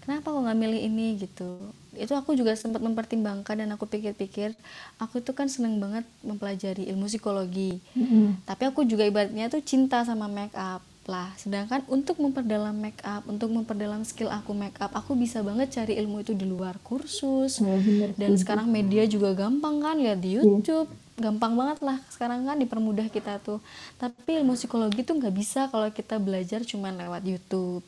Kenapa 0.03 0.31
aku 0.31 0.47
nggak 0.47 0.59
milih 0.59 0.81
ini? 0.83 1.07
gitu. 1.19 1.59
Itu 1.95 2.15
aku 2.15 2.35
juga 2.39 2.55
sempat 2.55 2.79
mempertimbangkan 2.79 3.55
dan 3.55 3.69
aku 3.75 3.83
pikir-pikir 3.87 4.55
aku 4.95 5.19
itu 5.19 5.31
kan 5.35 5.51
seneng 5.51 5.79
banget 5.83 6.07
mempelajari 6.23 6.87
ilmu 6.87 7.11
psikologi. 7.11 7.83
Mm. 7.99 8.47
tapi 8.47 8.63
aku 8.71 8.87
juga 8.87 9.03
ibaratnya 9.03 9.51
tuh 9.51 9.59
cinta 9.59 10.07
sama 10.07 10.31
make 10.31 10.55
up 10.55 10.79
lah 11.03 11.35
sedangkan 11.35 11.83
untuk 11.91 12.15
memperdalam 12.23 12.71
make 12.71 13.03
up 13.03 13.27
untuk 13.27 13.51
memperdalam 13.51 14.07
skill 14.07 14.31
aku 14.31 14.55
make 14.55 14.79
up 14.79 14.95
aku 14.95 15.19
bisa 15.19 15.43
banget 15.43 15.67
cari 15.75 15.99
ilmu 15.99 16.23
itu 16.23 16.31
di 16.31 16.47
luar 16.47 16.79
kursus. 16.79 17.59
Ya, 17.59 17.75
bener 17.75 18.09
dan 18.15 18.31
sih. 18.33 18.47
sekarang 18.47 18.71
media 18.71 19.03
juga 19.03 19.35
gampang 19.35 19.83
kan 19.83 19.99
lihat 19.99 20.23
di 20.23 20.39
YouTube. 20.39 20.87
Gampang 21.13 21.53
banget 21.53 21.83
lah 21.83 21.99
sekarang 22.09 22.47
kan 22.47 22.55
dipermudah 22.55 23.11
kita 23.11 23.37
tuh. 23.43 23.59
Tapi 23.99 24.39
ilmu 24.41 24.55
psikologi 24.55 25.03
tuh 25.03 25.19
nggak 25.19 25.35
bisa 25.35 25.67
kalau 25.67 25.91
kita 25.91 26.17
belajar 26.17 26.63
cuman 26.63 26.95
lewat 26.95 27.21
YouTube. 27.27 27.83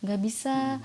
Nggak 0.00 0.20
bisa 0.22 0.78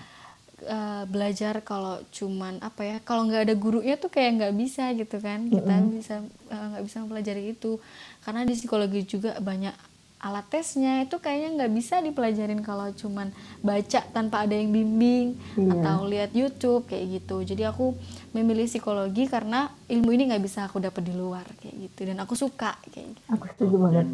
eh, 0.66 1.04
belajar 1.08 1.62
kalau 1.62 2.02
cuman 2.10 2.58
apa 2.60 2.82
ya 2.84 2.98
kalau 3.06 3.30
nggak 3.30 3.48
ada 3.48 3.56
gurunya 3.56 3.96
tuh 4.02 4.10
kayak 4.10 4.42
nggak 4.42 4.54
bisa 4.58 4.90
gitu 4.98 5.22
kan. 5.22 5.46
Kita 5.48 5.74
bisa 5.94 6.16
eh, 6.26 6.66
nggak 6.74 6.84
bisa 6.84 6.98
mempelajari 7.06 7.44
itu. 7.54 7.78
Karena 8.26 8.44
di 8.44 8.58
psikologi 8.58 9.06
juga 9.08 9.38
banyak 9.38 9.97
alat 10.18 10.46
tesnya 10.50 11.06
itu 11.06 11.22
kayaknya 11.22 11.50
nggak 11.62 11.74
bisa 11.78 12.02
dipelajarin 12.02 12.62
kalau 12.66 12.90
cuman 12.90 13.30
baca 13.62 14.02
tanpa 14.10 14.50
ada 14.50 14.58
yang 14.58 14.74
bimbing 14.74 15.38
Iya. 15.54 15.78
atau 15.78 16.10
lihat 16.10 16.32
YouTube 16.34 16.90
kayak 16.90 17.22
gitu 17.22 17.46
jadi 17.46 17.70
aku 17.70 17.94
memilih 18.34 18.66
psikologi 18.66 19.30
karena 19.30 19.70
ilmu 19.86 20.10
ini 20.14 20.34
nggak 20.34 20.44
bisa 20.44 20.66
aku 20.66 20.82
dapat 20.82 21.06
di 21.06 21.14
luar 21.14 21.46
kayak 21.62 21.76
gitu 21.90 22.10
dan 22.10 22.18
aku 22.18 22.34
suka 22.34 22.74
kayak 22.90 23.14
gitu. 23.14 23.22
aku 23.30 23.46
setuju 23.54 23.76
banget 23.78 23.94
Dan 23.94 24.08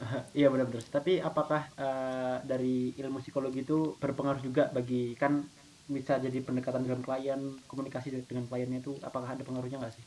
iya 0.38 0.48
benar-benar. 0.48 0.84
Tapi 0.88 1.20
apakah 1.20 1.62
eh, 1.76 2.36
dari 2.48 2.96
ilmu 2.96 3.20
psikologi 3.20 3.60
itu 3.66 3.94
berpengaruh 4.00 4.40
juga 4.40 4.72
bagi 4.72 5.12
kan 5.14 5.44
bisa 5.90 6.16
jadi 6.22 6.38
pendekatan 6.40 6.86
dengan 6.86 7.00
klien, 7.04 7.40
komunikasi 7.68 8.24
dengan 8.24 8.46
kliennya 8.48 8.80
itu 8.80 8.96
apakah 9.02 9.34
ada 9.36 9.42
pengaruhnya 9.44 9.76
nggak 9.82 9.94
sih? 9.94 10.04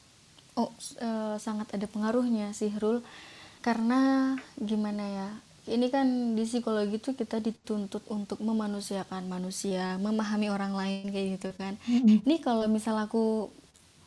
Oh, 0.54 0.70
eh, 1.02 1.36
sangat 1.42 1.74
ada 1.74 1.88
pengaruhnya 1.90 2.54
sih, 2.54 2.70
Rul. 2.78 3.02
Karena 3.64 4.36
gimana 4.60 5.04
ya? 5.08 5.30
Ini 5.64 5.88
kan 5.88 6.36
di 6.36 6.44
psikologi 6.44 7.00
tuh 7.00 7.16
kita 7.16 7.40
dituntut 7.40 8.04
untuk 8.12 8.44
memanusiakan 8.44 9.32
manusia, 9.32 9.96
memahami 10.04 10.52
orang 10.52 10.76
lain 10.76 11.08
kayak 11.08 11.28
gitu 11.40 11.50
kan. 11.56 11.80
Ini 12.28 12.44
kalau 12.44 12.68
misal 12.68 13.00
aku 13.00 13.48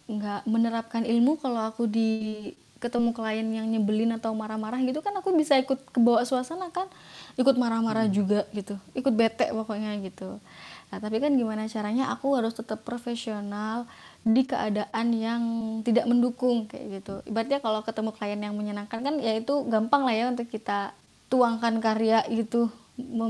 nggak 0.06 0.44
menerapkan 0.44 1.02
ilmu, 1.08 1.40
kalau 1.40 1.64
aku 1.64 1.88
di 1.88 2.52
ketemu 2.76 3.16
klien 3.16 3.48
yang 3.48 3.66
nyebelin 3.72 4.12
atau 4.20 4.36
marah-marah 4.36 4.76
gitu 4.84 5.00
kan 5.00 5.16
aku 5.16 5.32
bisa 5.32 5.56
ikut 5.56 5.80
ke 5.80 5.98
bawah 5.98 6.20
suasana 6.28 6.68
kan 6.68 6.84
ikut 7.40 7.56
marah-marah 7.56 8.04
juga 8.12 8.44
gitu 8.52 8.76
ikut 8.92 9.12
bete 9.16 9.48
pokoknya 9.48 9.96
gitu 10.04 10.36
nah 10.92 10.98
tapi 11.00 11.18
kan 11.18 11.32
gimana 11.32 11.66
caranya 11.72 12.12
aku 12.12 12.36
harus 12.36 12.52
tetap 12.52 12.84
profesional 12.84 13.88
di 14.26 14.42
keadaan 14.42 15.14
yang 15.14 15.42
tidak 15.86 16.10
mendukung 16.10 16.66
kayak 16.66 16.98
gitu. 16.98 17.22
Ibaratnya 17.30 17.62
kalau 17.62 17.86
ketemu 17.86 18.10
klien 18.10 18.40
yang 18.42 18.58
menyenangkan 18.58 18.98
kan 18.98 19.14
ya 19.22 19.38
itu 19.38 19.62
gampang 19.70 20.02
lah 20.02 20.14
ya 20.18 20.26
untuk 20.34 20.50
kita 20.50 20.90
tuangkan 21.30 21.78
karya 21.78 22.26
gitu 22.26 22.66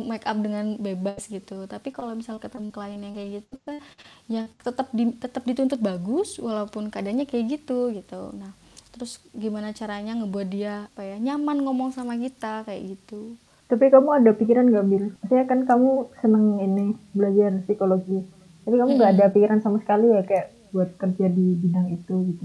make 0.09 0.25
up 0.25 0.41
dengan 0.41 0.81
bebas 0.81 1.29
gitu. 1.29 1.69
Tapi 1.69 1.93
kalau 1.93 2.17
misal 2.17 2.41
ketemu 2.41 2.73
klien 2.73 2.97
yang 2.97 3.13
kayak 3.13 3.45
gitu 3.45 3.55
kan 3.69 3.77
ya 4.25 4.49
tetap 4.65 4.89
di, 4.97 5.13
tetap 5.21 5.45
dituntut 5.45 5.85
bagus 5.85 6.41
walaupun 6.41 6.89
keadaannya 6.89 7.29
kayak 7.29 7.61
gitu 7.61 7.93
gitu. 7.93 8.33
Nah 8.33 8.57
terus 8.97 9.21
gimana 9.37 9.77
caranya 9.77 10.17
ngebuat 10.17 10.49
dia 10.49 10.89
apa 10.89 11.05
ya 11.05 11.21
nyaman 11.21 11.61
ngomong 11.61 11.93
sama 11.93 12.17
kita 12.17 12.65
kayak 12.65 12.97
gitu. 12.97 13.37
Tapi 13.69 13.93
kamu 13.93 14.25
ada 14.25 14.31
pikiran 14.33 14.73
gak 14.73 14.87
Bil? 14.89 15.13
Maksudnya 15.21 15.45
kan 15.45 15.61
kamu 15.69 16.09
seneng 16.25 16.57
ini 16.65 16.97
belajar 17.13 17.61
psikologi. 17.69 18.25
Tapi 18.65 18.75
kamu 18.81 18.91
nggak 18.97 19.13
ada 19.13 19.27
pikiran 19.29 19.61
sama 19.61 19.83
sekali 19.85 20.09
ya 20.09 20.25
kayak 20.25 20.56
buat 20.77 20.93
kerja 21.01 21.33
di 21.33 21.57
bidang 21.57 21.89
itu 21.97 22.15
gitu. 22.37 22.45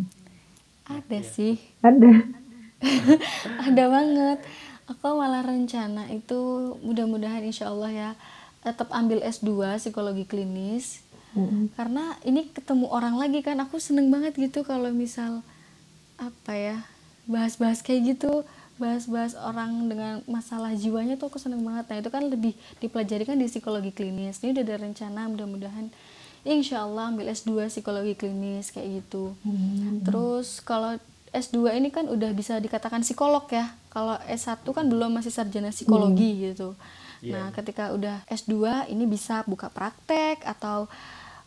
Ada 0.88 1.20
sih. 1.20 1.60
Ada. 1.84 2.24
Ada 3.68 3.84
banget. 3.92 4.40
Aku 4.88 5.20
malah 5.20 5.44
rencana 5.44 6.08
itu 6.08 6.40
mudah-mudahan 6.80 7.44
insya 7.44 7.68
Allah 7.68 7.92
ya 7.92 8.10
tetap 8.64 8.88
ambil 8.96 9.20
S2 9.20 9.76
psikologi 9.84 10.24
klinis. 10.24 11.04
Mm-mm. 11.32 11.72
karena 11.80 12.20
ini 12.28 12.52
ketemu 12.52 12.92
orang 12.92 13.16
lagi 13.16 13.40
kan 13.40 13.56
aku 13.64 13.80
seneng 13.80 14.12
banget 14.12 14.36
gitu 14.36 14.68
kalau 14.68 14.92
misal 14.92 15.40
apa 16.20 16.52
ya 16.52 16.78
bahas-bahas 17.24 17.80
kayak 17.80 18.20
gitu 18.20 18.44
bahas-bahas 18.76 19.40
orang 19.40 19.88
dengan 19.88 20.26
masalah 20.26 20.74
jiwanya 20.74 21.14
tuh 21.16 21.30
aku 21.30 21.38
seneng 21.38 21.62
banget. 21.62 21.86
Nah 21.86 21.98
itu 22.02 22.10
kan 22.10 22.24
lebih 22.26 22.58
dipelajari 22.82 23.30
kan 23.30 23.38
di 23.38 23.46
psikologi 23.46 23.94
klinis. 23.94 24.42
Ini 24.42 24.58
udah 24.58 24.64
ada 24.66 24.78
rencana 24.82 25.22
mudah-mudahan 25.30 25.94
insya 26.42 26.86
Allah 26.86 27.14
ambil 27.14 27.30
S2 27.30 27.70
psikologi 27.70 28.18
klinis 28.18 28.74
kayak 28.74 29.04
gitu. 29.04 29.38
Terus 30.02 30.62
kalau 30.62 30.98
S2 31.32 31.78
ini 31.80 31.94
kan 31.94 32.10
udah 32.10 32.34
bisa 32.34 32.58
dikatakan 32.58 33.06
psikolog 33.06 33.46
ya. 33.48 33.72
Kalau 33.92 34.18
S1 34.26 34.64
kan 34.66 34.86
belum 34.88 35.12
masih 35.14 35.32
sarjana 35.32 35.70
psikologi 35.70 36.52
gitu. 36.52 36.74
Iya. 37.22 37.38
nah 37.38 37.48
ketika 37.54 37.94
udah 37.94 38.26
S2 38.34 38.90
ini 38.90 39.06
bisa 39.06 39.46
buka 39.46 39.70
praktek 39.70 40.42
atau 40.42 40.90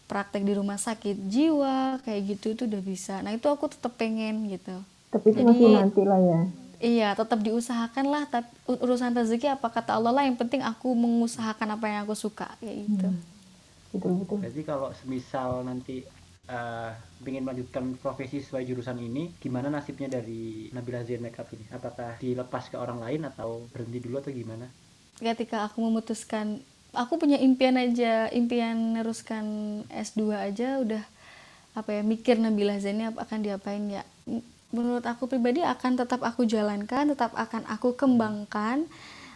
praktek 0.07 0.46
di 0.46 0.54
rumah 0.54 0.78
sakit 0.78 1.26
jiwa 1.26 1.98
kayak 2.07 2.38
gitu 2.38 2.54
itu 2.54 2.62
udah 2.70 2.78
bisa. 2.78 3.18
Nah 3.26 3.35
itu 3.35 3.50
aku 3.50 3.66
tetap 3.66 3.98
pengen 3.98 4.46
gitu. 4.46 4.78
Tapi 5.11 5.35
itu 5.35 5.42
Jadi- 5.42 5.50
masih 5.50 5.74
nanti 5.74 6.02
lah 6.07 6.20
ya. 6.22 6.40
Iya 6.78 7.09
tetap 7.18 7.42
diusahakan 7.42 8.07
lah. 8.07 8.22
Tapi 8.30 8.46
urusan 8.70 9.18
rezeki 9.18 9.50
apa 9.50 9.66
kata 9.66 9.98
Allah 9.98 10.14
lah. 10.14 10.22
Yang 10.22 10.46
penting 10.46 10.62
aku 10.62 10.94
mengusahakan 10.94 11.74
apa 11.74 11.85
yang 11.90 12.07
aku 12.07 12.14
suka 12.14 12.54
kayak 12.62 12.87
gitu 12.87 13.11
betul 13.94 14.12
betul 14.20 14.38
Berarti 14.42 14.62
kalau 14.66 14.90
semisal 14.92 15.62
nanti 15.62 16.02
eh 16.44 16.92
ingin 17.24 17.40
melanjutkan 17.40 17.96
profesi 17.96 18.44
sesuai 18.44 18.68
jurusan 18.68 19.00
ini, 19.00 19.33
gimana 19.40 19.72
nasibnya 19.72 20.12
dari 20.20 20.68
Nabila 20.76 21.00
Zain 21.00 21.24
Makeup 21.24 21.48
ini? 21.57 21.64
Apakah 21.72 22.20
dilepas 22.20 22.68
ke 22.68 22.76
orang 22.76 23.00
lain 23.00 23.24
atau 23.24 23.64
berhenti 23.72 23.96
dulu 24.04 24.20
atau 24.20 24.28
gimana? 24.28 24.68
ketika 25.22 25.70
aku 25.70 25.78
memutuskan 25.78 26.59
aku 26.94 27.18
punya 27.18 27.38
impian 27.38 27.78
aja 27.78 28.26
impian 28.35 28.98
neruskan 28.98 29.46
S2 29.90 30.35
aja 30.35 30.83
udah 30.83 31.02
apa 31.74 31.90
ya 31.90 32.02
mikir 32.02 32.38
Nabila 32.38 32.78
Zain 32.78 32.98
ini 32.98 33.11
apa- 33.11 33.22
akan 33.26 33.38
diapain 33.42 33.83
ya 33.90 34.02
menurut 34.74 35.07
aku 35.07 35.30
pribadi 35.30 35.62
akan 35.62 35.98
tetap 35.98 36.22
aku 36.22 36.46
jalankan 36.46 37.14
tetap 37.14 37.35
akan 37.35 37.62
aku 37.70 37.94
kembangkan 37.94 38.87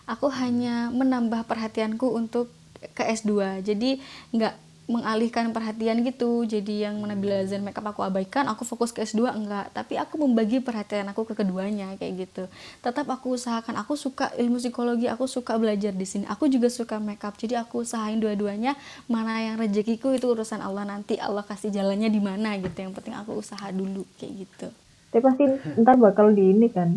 aku 0.06 0.30
hanya 0.34 0.90
menambah 0.90 1.46
perhatianku 1.46 2.10
untuk 2.10 2.50
ke 2.94 3.02
S2 3.02 3.62
jadi 3.66 3.98
nggak 4.34 4.54
mengalihkan 4.88 5.52
perhatian 5.52 6.00
gitu. 6.00 6.48
Jadi 6.48 6.88
yang 6.88 6.96
Nabila 7.04 7.44
Zain 7.44 7.60
makeup 7.60 7.84
aku 7.84 8.00
abaikan 8.00 8.48
aku 8.48 8.64
fokus 8.64 8.90
ke 8.90 9.04
S2 9.04 9.28
enggak. 9.36 9.68
Tapi 9.76 10.00
aku 10.00 10.16
membagi 10.16 10.64
perhatian 10.64 11.12
aku 11.12 11.28
ke 11.28 11.36
keduanya 11.36 11.92
kayak 12.00 12.26
gitu. 12.26 12.48
Tetap 12.80 13.04
aku 13.04 13.36
usahakan. 13.36 13.84
Aku 13.84 14.00
suka 14.00 14.32
ilmu 14.40 14.56
psikologi 14.56 15.04
aku 15.06 15.28
suka 15.28 15.60
belajar 15.60 15.92
di 15.92 16.08
sini. 16.08 16.24
Aku 16.32 16.48
juga 16.48 16.72
suka 16.72 16.96
makeup. 16.96 17.36
Jadi 17.36 17.54
aku 17.60 17.84
usahain 17.84 18.16
dua-duanya. 18.16 18.74
Mana 19.12 19.44
yang 19.44 19.60
rezekiku 19.60 20.16
itu 20.16 20.32
urusan 20.32 20.64
Allah. 20.64 20.88
Nanti 20.88 21.20
Allah 21.20 21.44
kasih 21.44 21.68
jalannya 21.68 22.08
di 22.08 22.20
mana 22.24 22.56
gitu. 22.56 22.88
Yang 22.88 22.96
penting 22.96 23.14
aku 23.14 23.44
usaha 23.44 23.68
dulu 23.68 24.08
kayak 24.16 24.48
gitu. 24.48 24.66
Tapi 25.12 25.20
pasti 25.20 25.44
ntar 25.84 26.00
bakal 26.00 26.32
di 26.32 26.48
ini 26.48 26.72
kan. 26.72 26.96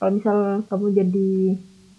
Kalau 0.00 0.10
misal 0.16 0.64
kamu 0.72 0.86
jadi 0.96 1.28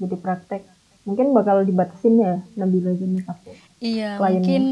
jadi 0.02 0.16
praktek 0.18 0.75
mungkin 1.06 1.32
bakal 1.32 1.62
dibatasin 1.64 2.18
ya 2.18 2.34
Nabila 2.58 2.92
Zain 2.98 3.14
Makeup 3.14 3.38
Iya, 3.80 4.18
kliennya. 4.18 4.32
mungkin 4.42 4.64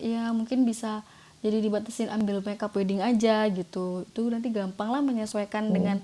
ya 0.00 0.24
mungkin 0.32 0.58
bisa 0.64 1.04
jadi 1.42 1.58
dibatasin 1.58 2.08
ambil 2.08 2.38
makeup 2.40 2.70
wedding 2.72 3.02
aja 3.02 3.44
gitu. 3.50 4.06
Itu 4.06 4.30
nanti 4.30 4.48
gampang 4.54 4.88
lah 4.94 5.02
menyesuaikan 5.02 5.74
dengan 5.74 5.98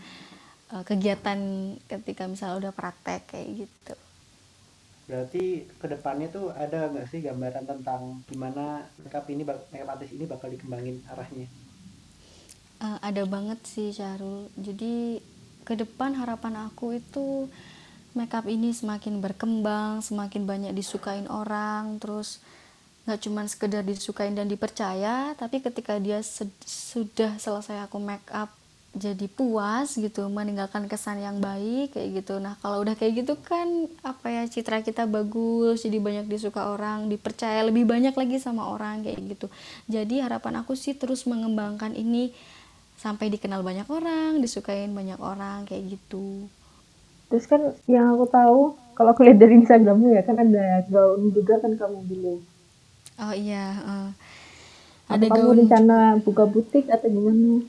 uh, 0.75 0.83
kegiatan 0.83 1.39
ketika 1.87 2.27
misalnya 2.27 2.69
udah 2.69 2.73
praktek 2.75 3.25
kayak 3.31 3.65
gitu. 3.65 3.95
Berarti 5.09 5.65
ke 5.81 5.87
depannya 5.89 6.29
tuh 6.29 6.53
ada 6.53 6.91
nggak 6.93 7.09
sih 7.09 7.25
gambaran 7.25 7.65
tentang 7.65 8.21
gimana 8.29 8.85
makeup 9.01 9.25
ini 9.31 9.47
makeup 9.47 9.89
artis 9.95 10.13
ini 10.13 10.27
bakal 10.29 10.53
dikembangin 10.53 11.01
arahnya? 11.09 11.47
Uh, 12.83 12.99
ada 13.01 13.23
banget 13.25 13.63
sih 13.65 13.95
Syahrul. 13.95 14.51
Jadi 14.59 15.23
ke 15.65 15.79
depan 15.79 16.19
harapan 16.19 16.67
aku 16.69 16.99
itu 16.99 17.47
makeup 18.19 18.51
ini 18.51 18.75
semakin 18.75 19.23
berkembang 19.23 20.03
semakin 20.03 20.43
banyak 20.43 20.73
disukain 20.75 21.31
orang 21.31 22.03
terus 22.03 22.43
nggak 23.07 23.25
cuma 23.25 23.47
sekedar 23.47 23.87
disukain 23.87 24.35
dan 24.35 24.51
dipercaya 24.51 25.33
tapi 25.39 25.63
ketika 25.63 25.97
dia 26.03 26.19
sudah 26.67 27.39
selesai 27.39 27.87
aku 27.87 28.03
make 28.03 28.27
up 28.35 28.51
jadi 28.99 29.31
puas 29.31 29.95
gitu 29.95 30.27
meninggalkan 30.27 30.91
kesan 30.91 31.23
yang 31.23 31.39
baik 31.39 31.95
kayak 31.95 32.25
gitu. 32.25 32.41
Nah 32.43 32.59
kalau 32.59 32.83
udah 32.83 32.99
kayak 32.99 33.23
gitu 33.23 33.39
kan 33.39 33.87
apa 34.03 34.27
ya 34.33 34.43
citra 34.49 34.81
kita 34.83 35.05
bagus 35.05 35.87
jadi 35.87 36.03
banyak 36.03 36.27
disuka 36.27 36.73
orang 36.73 37.07
dipercaya 37.07 37.63
lebih 37.63 37.85
banyak 37.85 38.17
lagi 38.17 38.37
sama 38.43 38.67
orang 38.67 39.07
kayak 39.07 39.39
gitu. 39.39 39.47
Jadi 39.87 40.25
harapan 40.25 40.65
aku 40.65 40.75
sih 40.75 40.97
terus 40.97 41.29
mengembangkan 41.29 41.95
ini 41.95 42.35
sampai 42.99 43.31
dikenal 43.31 43.63
banyak 43.63 43.87
orang 43.87 44.43
disukain 44.43 44.91
banyak 44.91 45.23
orang 45.23 45.63
kayak 45.69 45.95
gitu 45.95 46.51
terus 47.29 47.45
kan 47.45 47.61
yang 47.87 48.17
aku 48.17 48.27
tahu 48.29 48.61
kalau 48.97 49.15
aku 49.15 49.23
lihat 49.23 49.39
dari 49.39 49.61
Instagrammu 49.61 50.13
ya 50.13 50.27
kan 50.27 50.37
ada 50.41 50.83
gaun 50.91 51.31
juga 51.31 51.61
kan 51.63 51.73
kamu 51.77 52.01
dulu 52.09 52.43
Oh 53.19 53.35
iya. 53.35 53.75
Uh, 53.83 54.11
ada 55.11 55.27
kamu 55.27 55.43
gaun. 55.43 55.59
rencana 55.67 55.99
buka 56.23 56.47
butik 56.47 56.87
atau 56.87 57.11
gimana? 57.11 57.67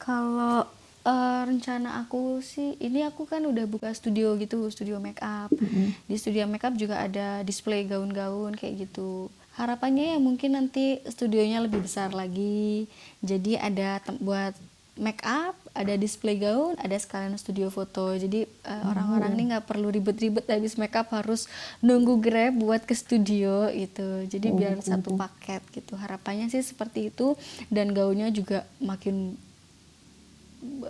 Kalau 0.00 0.64
uh, 1.04 1.42
rencana 1.44 2.00
aku 2.00 2.40
sih, 2.40 2.72
ini 2.80 3.04
aku 3.04 3.28
kan 3.28 3.44
udah 3.44 3.68
buka 3.68 3.92
studio 3.92 4.32
gitu, 4.40 4.64
studio 4.72 4.96
make 4.96 5.20
up. 5.20 5.52
Mm-hmm. 5.52 6.08
Di 6.08 6.16
studio 6.16 6.48
make 6.48 6.64
up 6.64 6.72
juga 6.72 7.04
ada 7.04 7.44
display 7.44 7.84
gaun-gaun 7.84 8.56
kayak 8.56 8.88
gitu. 8.88 9.28
Harapannya 9.60 10.16
ya 10.16 10.18
mungkin 10.18 10.56
nanti 10.56 11.04
studionya 11.04 11.60
lebih 11.60 11.84
besar 11.84 12.16
lagi. 12.16 12.88
Jadi 13.20 13.60
ada 13.60 14.00
buat 14.24 14.56
make 14.96 15.20
up, 15.20 15.52
ada 15.70 15.94
display 15.94 16.36
gaun, 16.36 16.74
ada 16.76 16.98
sekalian 16.98 17.38
studio 17.38 17.70
foto. 17.70 18.10
Jadi 18.18 18.44
uh, 18.66 18.82
orang-orang 18.90 19.38
ini 19.38 19.42
nggak 19.54 19.66
perlu 19.70 19.88
ribet-ribet 19.88 20.44
habis 20.50 20.74
make 20.74 20.94
up 20.98 21.08
harus 21.14 21.46
nunggu 21.78 22.18
Grab 22.18 22.58
buat 22.58 22.82
ke 22.82 22.94
studio 22.94 23.70
gitu. 23.70 24.26
Jadi 24.26 24.48
oh, 24.50 24.56
biar 24.58 24.76
gitu. 24.82 24.90
satu 24.90 25.14
paket 25.14 25.62
gitu. 25.70 25.94
Harapannya 25.94 26.50
sih 26.50 26.62
seperti 26.62 27.14
itu 27.14 27.38
dan 27.70 27.94
gaunnya 27.94 28.28
juga 28.34 28.66
makin 28.82 29.38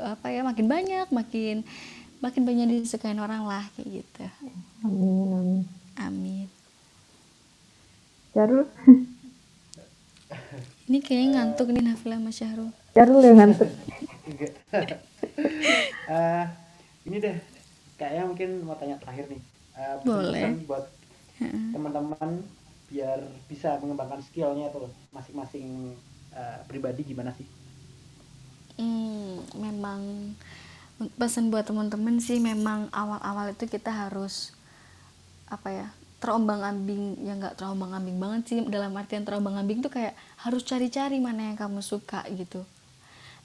apa 0.01 0.33
ya 0.33 0.43
makin 0.43 0.66
banyak, 0.66 1.07
makin 1.12 1.62
makin 2.19 2.43
banyak 2.43 2.66
disukain 2.83 3.21
orang 3.21 3.45
lah 3.45 3.64
kayak 3.77 4.03
gitu. 4.03 4.25
Amin 4.83 5.29
amin. 5.31 5.61
Amin. 6.01 6.47
Jarul. 8.31 8.64
ini 10.87 10.99
kayaknya 11.03 11.29
ngantuk 11.38 11.69
nih 11.71 11.83
Nafila 11.83 12.16
Mas 12.19 12.38
Syahrul. 12.38 12.71
Jarul 12.95 13.21
yang 13.23 13.38
ngantuk. 13.38 13.71
Uh, 14.37 16.45
ini 17.07 17.16
deh, 17.19 17.37
kayaknya 17.97 18.25
mungkin 18.29 18.51
mau 18.66 18.77
tanya 18.77 18.99
terakhir 19.01 19.27
nih. 19.31 19.40
Uh, 19.75 19.97
Boleh. 20.05 20.55
Buat 20.66 20.87
teman-teman 21.73 22.45
biar 22.90 23.23
bisa 23.49 23.79
mengembangkan 23.81 24.21
skillnya 24.21 24.69
tuh 24.75 24.90
masing-masing 25.14 25.97
uh, 26.35 26.59
pribadi 26.66 27.07
gimana 27.07 27.33
sih? 27.33 27.47
Hmm, 28.77 29.40
memang 29.57 30.35
pesan 31.16 31.49
buat 31.49 31.64
teman-teman 31.64 32.21
sih 32.21 32.37
memang 32.43 32.93
awal-awal 32.93 33.57
itu 33.57 33.64
kita 33.64 33.88
harus 33.88 34.53
apa 35.49 35.73
ya 35.73 35.88
terombang 36.21 36.61
ambing 36.61 37.16
ya 37.25 37.33
nggak 37.40 37.57
terombang 37.57 37.97
ambing 37.97 38.21
banget 38.21 38.43
sih 38.53 38.59
dalam 38.69 38.93
artian 38.93 39.25
terombang 39.25 39.57
ambing 39.57 39.81
tuh 39.81 39.88
kayak 39.88 40.12
harus 40.45 40.61
cari-cari 40.69 41.16
mana 41.16 41.49
yang 41.49 41.57
kamu 41.57 41.81
suka 41.81 42.21
gitu 42.37 42.69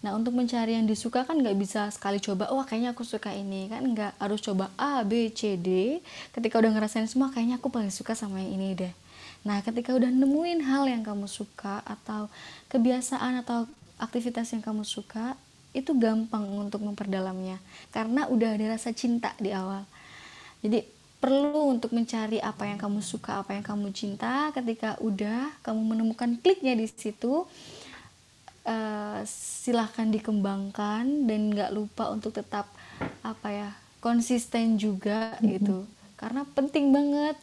Nah 0.06 0.14
untuk 0.14 0.38
mencari 0.38 0.78
yang 0.78 0.86
disuka 0.86 1.26
kan 1.26 1.42
nggak 1.42 1.58
bisa 1.58 1.90
sekali 1.90 2.22
coba, 2.22 2.54
wah 2.54 2.62
kayaknya 2.62 2.94
aku 2.94 3.02
suka 3.02 3.34
ini 3.34 3.66
kan 3.74 3.82
nggak 3.82 4.22
harus 4.22 4.38
coba 4.46 4.70
A, 4.78 5.02
B, 5.02 5.34
C, 5.34 5.58
D. 5.58 5.98
Ketika 6.30 6.62
udah 6.62 6.70
ngerasain 6.78 7.10
semua, 7.10 7.34
kayaknya 7.34 7.58
aku 7.58 7.74
paling 7.74 7.90
suka 7.90 8.14
sama 8.14 8.38
yang 8.38 8.62
ini 8.62 8.78
deh. 8.78 8.94
Nah 9.42 9.66
ketika 9.66 9.98
udah 9.98 10.14
nemuin 10.14 10.62
hal 10.62 10.86
yang 10.86 11.02
kamu 11.02 11.26
suka 11.26 11.82
atau 11.82 12.30
kebiasaan 12.70 13.42
atau 13.42 13.66
aktivitas 13.98 14.54
yang 14.54 14.62
kamu 14.62 14.86
suka, 14.86 15.34
itu 15.74 15.90
gampang 15.98 16.46
untuk 16.54 16.86
memperdalamnya 16.86 17.58
karena 17.90 18.30
udah 18.30 18.54
ada 18.54 18.78
rasa 18.78 18.94
cinta 18.94 19.34
di 19.42 19.50
awal. 19.58 19.90
Jadi 20.62 20.86
perlu 21.18 21.74
untuk 21.74 21.98
mencari 21.98 22.38
apa 22.38 22.70
yang 22.70 22.78
kamu 22.78 23.02
suka, 23.02 23.42
apa 23.42 23.58
yang 23.58 23.66
kamu 23.66 23.90
cinta. 23.90 24.54
Ketika 24.54 25.02
udah 25.02 25.50
kamu 25.66 25.82
menemukan 25.82 26.38
kliknya 26.38 26.78
di 26.78 26.86
situ, 26.86 27.50
uh, 28.66 29.22
silahkan 29.26 30.10
dikembangkan 30.10 31.30
dan 31.30 31.42
nggak 31.54 31.72
lupa 31.72 32.12
untuk 32.12 32.36
tetap 32.36 32.68
apa 33.22 33.48
ya 33.50 33.70
konsisten 34.02 34.78
juga 34.78 35.38
mm-hmm. 35.40 35.50
gitu 35.58 35.78
karena 36.16 36.46
penting 36.54 36.94
banget 36.94 37.38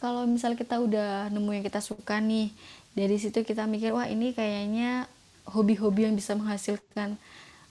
kalau 0.00 0.24
misal 0.24 0.56
kita 0.56 0.80
udah 0.80 1.28
nemu 1.28 1.60
yang 1.60 1.64
kita 1.64 1.84
suka 1.84 2.20
nih 2.20 2.48
dari 2.96 3.16
situ 3.20 3.44
kita 3.44 3.68
mikir 3.68 3.92
wah 3.92 4.08
ini 4.08 4.32
kayaknya 4.32 5.04
hobi-hobi 5.44 6.08
yang 6.08 6.16
bisa 6.16 6.32
menghasilkan 6.32 7.20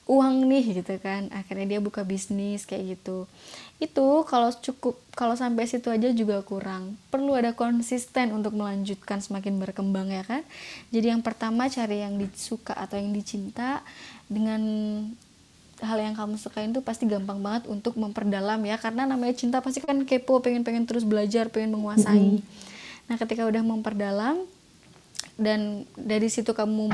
uang 0.09 0.49
nih 0.49 0.81
gitu 0.81 0.97
kan. 0.97 1.29
Akhirnya 1.29 1.77
dia 1.77 1.79
buka 1.79 2.01
bisnis 2.01 2.65
kayak 2.65 2.97
gitu. 2.97 3.29
Itu 3.77 4.25
kalau 4.25 4.49
cukup 4.49 4.97
kalau 5.13 5.37
sampai 5.37 5.69
situ 5.69 5.93
aja 5.93 6.09
juga 6.09 6.41
kurang. 6.41 6.97
Perlu 7.13 7.37
ada 7.37 7.53
konsisten 7.53 8.33
untuk 8.33 8.57
melanjutkan 8.57 9.21
semakin 9.21 9.61
berkembang 9.61 10.09
ya 10.09 10.25
kan? 10.25 10.41
Jadi 10.89 11.13
yang 11.13 11.21
pertama 11.21 11.69
cari 11.69 12.01
yang 12.01 12.17
disuka 12.17 12.73
atau 12.73 12.97
yang 12.97 13.13
dicinta. 13.13 13.85
Dengan 14.25 14.61
hal 15.79 15.97
yang 16.01 16.17
kamu 16.17 16.35
sukain 16.41 16.73
tuh 16.73 16.83
pasti 16.83 17.05
gampang 17.05 17.37
banget 17.39 17.69
untuk 17.69 17.93
memperdalam 17.93 18.59
ya. 18.65 18.81
Karena 18.81 19.05
namanya 19.05 19.37
cinta 19.37 19.61
pasti 19.61 19.85
kan 19.85 20.01
kepo 20.09 20.41
pengen 20.41 20.65
pengen 20.65 20.89
terus 20.89 21.05
belajar 21.05 21.53
pengen 21.53 21.77
menguasai. 21.77 22.41
Nah 23.05 23.15
ketika 23.21 23.45
udah 23.45 23.61
memperdalam 23.61 24.41
dan 25.39 25.87
dari 25.95 26.27
situ 26.27 26.51
kamu 26.51 26.91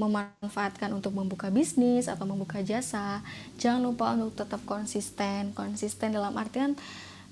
memanfaatkan 0.00 0.88
untuk 0.96 1.12
membuka 1.12 1.52
bisnis 1.52 2.08
atau 2.08 2.24
membuka 2.24 2.64
jasa 2.64 3.20
jangan 3.60 3.84
lupa 3.84 4.16
untuk 4.16 4.32
tetap 4.32 4.64
konsisten. 4.64 5.52
Konsisten 5.52 6.16
dalam 6.16 6.32
artian 6.40 6.72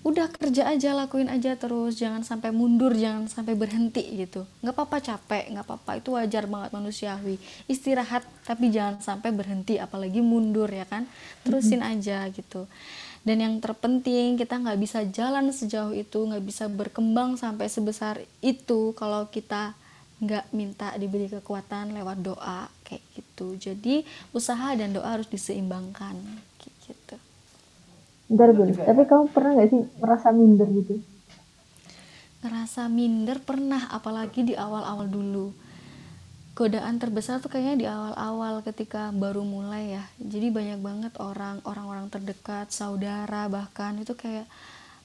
udah 0.05 0.33
kerja 0.33 0.68
aja 0.68 0.92
lakuin 0.92 1.33
aja 1.33 1.57
terus. 1.57 1.96
Jangan 1.96 2.29
sampai 2.29 2.53
mundur 2.53 2.92
jangan 2.92 3.25
sampai 3.25 3.57
berhenti 3.57 4.05
gitu. 4.20 4.44
Nggak 4.61 4.77
apa-apa 4.77 4.96
capek 5.01 5.44
nggak 5.57 5.64
apa-apa. 5.64 5.90
Itu 5.96 6.12
wajar 6.20 6.44
banget 6.44 6.77
manusiawi. 6.77 7.40
Istirahat 7.64 8.29
tapi 8.44 8.68
jangan 8.68 9.01
sampai 9.01 9.33
berhenti 9.33 9.81
apalagi 9.81 10.20
mundur 10.20 10.68
ya 10.68 10.85
kan? 10.85 11.09
Terusin 11.40 11.81
aja 11.81 12.29
gitu. 12.29 12.68
Dan 13.25 13.40
yang 13.40 13.57
terpenting 13.64 14.37
kita 14.37 14.61
nggak 14.61 14.77
bisa 14.77 15.09
jalan 15.09 15.49
sejauh 15.53 15.96
itu 15.96 16.20
nggak 16.20 16.44
bisa 16.44 16.68
berkembang 16.68 17.40
sampai 17.40 17.73
sebesar 17.73 18.20
itu. 18.44 18.92
Kalau 18.92 19.29
kita 19.33 19.73
nggak 20.20 20.52
minta 20.52 20.92
diberi 21.00 21.33
kekuatan 21.33 21.96
lewat 21.96 22.18
doa 22.20 22.68
kayak 22.85 23.04
gitu 23.16 23.56
jadi 23.56 24.04
usaha 24.37 24.76
dan 24.76 24.92
doa 24.92 25.16
harus 25.16 25.28
diseimbangkan 25.33 26.16
kayak 26.61 26.76
gitu 26.85 27.16
Bentar, 28.30 28.54
Bun. 28.54 28.70
Tapi 28.70 29.02
kamu 29.11 29.24
pernah 29.35 29.50
nggak 29.59 29.68
sih 29.74 29.83
merasa 29.98 30.30
minder 30.30 30.70
gitu? 30.70 31.02
Ngerasa 32.46 32.87
minder 32.87 33.42
pernah, 33.42 33.90
apalagi 33.90 34.46
di 34.46 34.54
awal-awal 34.54 35.11
dulu. 35.11 35.50
Godaan 36.54 37.02
terbesar 37.02 37.42
tuh 37.42 37.50
kayaknya 37.50 37.74
di 37.74 37.87
awal-awal 37.90 38.62
ketika 38.62 39.11
baru 39.11 39.42
mulai 39.42 39.98
ya. 39.98 40.04
Jadi 40.22 40.46
banyak 40.54 40.78
banget 40.78 41.12
orang, 41.18 41.59
orang-orang 41.66 42.06
terdekat, 42.06 42.70
saudara 42.70 43.50
bahkan 43.50 43.98
itu 43.98 44.14
kayak 44.14 44.46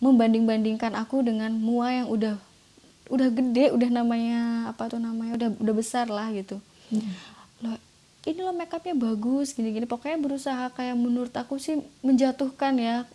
membanding-bandingkan 0.06 0.94
aku 0.94 1.26
dengan 1.26 1.50
mua 1.58 1.90
yang 1.90 2.06
udah 2.14 2.38
udah 3.10 3.30
gede 3.30 3.70
udah 3.70 3.90
namanya 3.90 4.70
apa 4.74 4.90
tuh 4.90 4.98
namanya 4.98 5.38
udah 5.38 5.50
udah 5.62 5.74
besar 5.76 6.10
lah 6.10 6.30
gitu. 6.34 6.58
Hmm. 6.90 7.14
loh 7.66 7.78
ini 8.26 8.42
lo 8.42 8.52
makeupnya 8.58 8.98
bagus 8.98 9.54
gini-gini. 9.54 9.86
Pokoknya 9.86 10.18
berusaha 10.18 10.74
kayak 10.74 10.98
menurut 10.98 11.34
aku 11.38 11.62
sih 11.62 11.78
menjatuhkan 12.02 12.74
ya. 12.82 13.06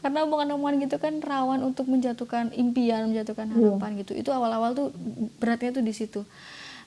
Karena 0.00 0.24
omongan-omongan 0.24 0.86
gitu 0.86 0.96
kan 0.96 1.18
rawan 1.20 1.60
untuk 1.66 1.90
menjatuhkan 1.90 2.54
impian 2.54 3.10
menjatuhkan 3.10 3.50
iya. 3.50 3.54
harapan 3.58 3.90
gitu. 4.00 4.14
Itu 4.14 4.30
awal-awal 4.30 4.72
tuh 4.78 4.94
beratnya 5.42 5.74
tuh 5.74 5.84
di 5.84 5.90
situ. 5.90 6.22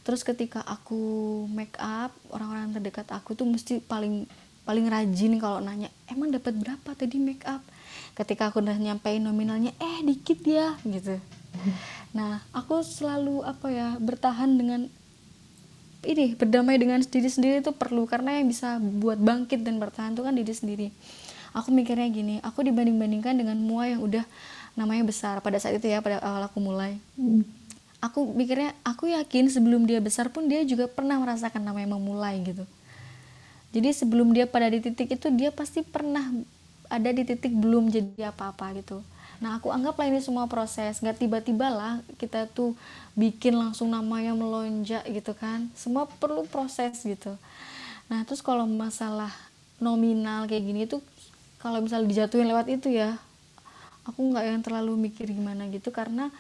Terus 0.07 0.23
ketika 0.23 0.63
aku 0.63 1.43
make 1.51 1.75
up 1.83 2.15
orang-orang 2.31 2.71
terdekat 2.71 3.11
aku 3.11 3.35
tuh 3.35 3.45
mesti 3.45 3.83
paling 3.83 4.23
paling 4.63 4.87
rajin 4.87 5.35
kalau 5.43 5.59
nanya 5.59 5.91
emang 6.07 6.31
dapat 6.31 6.55
berapa 6.55 6.89
tadi 6.95 7.19
make 7.19 7.43
up 7.43 7.59
ketika 8.15 8.47
aku 8.47 8.63
udah 8.63 8.79
nyampein 8.79 9.19
nominalnya 9.19 9.75
eh 9.75 9.99
dikit 10.07 10.39
ya 10.47 10.79
gitu 10.87 11.19
Nah, 12.13 12.45
aku 12.53 12.85
selalu 12.85 13.41
apa 13.41 13.67
ya 13.73 13.97
bertahan 13.97 14.53
dengan 14.53 14.85
ini 16.05 16.37
berdamai 16.37 16.77
dengan 16.77 17.01
diri 17.01 17.25
sendiri 17.25 17.63
itu 17.63 17.73
perlu 17.73 18.05
karena 18.05 18.37
yang 18.37 18.45
bisa 18.45 18.77
buat 18.77 19.17
bangkit 19.17 19.65
dan 19.65 19.81
bertahan 19.81 20.13
itu 20.13 20.21
kan 20.21 20.33
diri 20.37 20.53
sendiri. 20.53 20.87
Aku 21.57 21.73
mikirnya 21.73 22.05
gini 22.09 22.37
aku 22.45 22.65
dibanding 22.65 22.97
bandingkan 23.01 23.33
dengan 23.33 23.57
mua 23.57 23.89
yang 23.89 24.01
udah 24.05 24.25
namanya 24.77 25.05
besar 25.05 25.41
pada 25.41 25.57
saat 25.57 25.77
itu 25.77 25.89
ya 25.89 26.05
pada 26.05 26.21
awal 26.21 26.45
aku 26.45 26.59
mulai. 26.61 27.01
Hmm. 27.17 27.45
aku 28.03 28.35
mikirnya 28.35 28.75
aku 28.83 29.15
yakin 29.15 29.47
sebelum 29.47 29.87
dia 29.87 30.03
besar 30.03 30.27
pun 30.27 30.51
dia 30.51 30.59
juga 30.67 30.91
pernah 30.91 31.15
merasakan 31.23 31.63
namanya 31.63 31.95
memulai 31.95 32.35
gitu. 32.43 32.67
Jadi 33.73 33.89
sebelum 33.95 34.35
dia 34.35 34.43
pada 34.43 34.67
di 34.67 34.83
titik 34.83 35.07
itu 35.17 35.31
dia 35.31 35.55
pasti 35.55 35.81
pernah 35.87 36.29
ada 36.91 37.09
di 37.09 37.23
titik 37.23 37.55
belum 37.55 37.89
jadi 37.89 38.29
apa-apa 38.29 38.75
gitu 38.77 39.01
nah 39.43 39.59
aku 39.59 39.67
anggaplah 39.75 40.07
ini 40.07 40.23
semua 40.23 40.47
proses. 40.47 41.03
Nggak 41.03 41.19
tiba-tiba 41.19 41.67
lah 41.67 41.93
kita 42.15 42.47
tuh 42.47 42.71
bikin 43.11 43.59
langsung 43.59 43.91
namanya 43.91 44.31
melonjak 44.31 45.03
gitu 45.11 45.35
kan. 45.35 45.67
Semua 45.75 46.07
perlu 46.07 46.47
proses 46.47 46.95
gitu. 47.03 47.35
Nah 48.07 48.23
terus 48.23 48.39
kalau 48.39 48.63
masalah 48.63 49.35
nominal 49.83 50.47
kayak 50.47 50.63
gini 50.63 50.81
tuh 50.87 51.03
kalau 51.59 51.83
misalnya 51.83 52.07
dijatuhin 52.07 52.47
lewat 52.47 52.71
itu 52.71 52.87
ya 52.87 53.19
aku 54.07 54.19
nggak 54.31 54.45
yang 54.47 54.61
terlalu 54.63 54.95
mikir 55.11 55.27
gimana 55.27 55.67
gitu 55.71 55.91
karena 55.91 56.31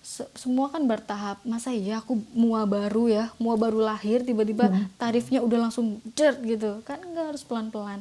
se- 0.00 0.28
semua 0.32 0.72
kan 0.72 0.80
bertahap. 0.88 1.44
Masa 1.44 1.68
iya 1.76 2.00
aku 2.00 2.16
mua 2.32 2.64
baru 2.64 3.12
ya 3.12 3.24
mua 3.36 3.60
baru 3.60 3.84
lahir 3.84 4.24
tiba-tiba 4.24 4.72
tarifnya 4.96 5.44
udah 5.44 5.68
langsung 5.68 6.00
jert 6.16 6.40
gitu. 6.48 6.80
Kan 6.88 7.04
nggak 7.04 7.36
harus 7.36 7.44
pelan-pelan 7.44 8.00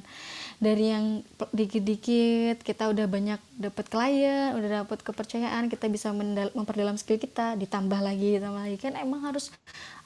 dari 0.57 0.89
yang 0.89 1.21
dikit-dikit 1.53 2.65
kita 2.65 2.89
udah 2.89 3.05
banyak 3.05 3.37
dapat 3.61 3.85
klien 3.93 4.57
udah 4.57 4.81
dapat 4.81 5.05
kepercayaan 5.05 5.69
kita 5.69 5.85
bisa 5.85 6.09
memperdalam 6.57 6.97
skill 6.97 7.21
kita 7.21 7.53
ditambah 7.61 8.01
lagi 8.01 8.41
ditambah 8.41 8.61
lagi. 8.65 8.77
Kan 8.81 8.97
emang 8.97 9.21
harus 9.21 9.53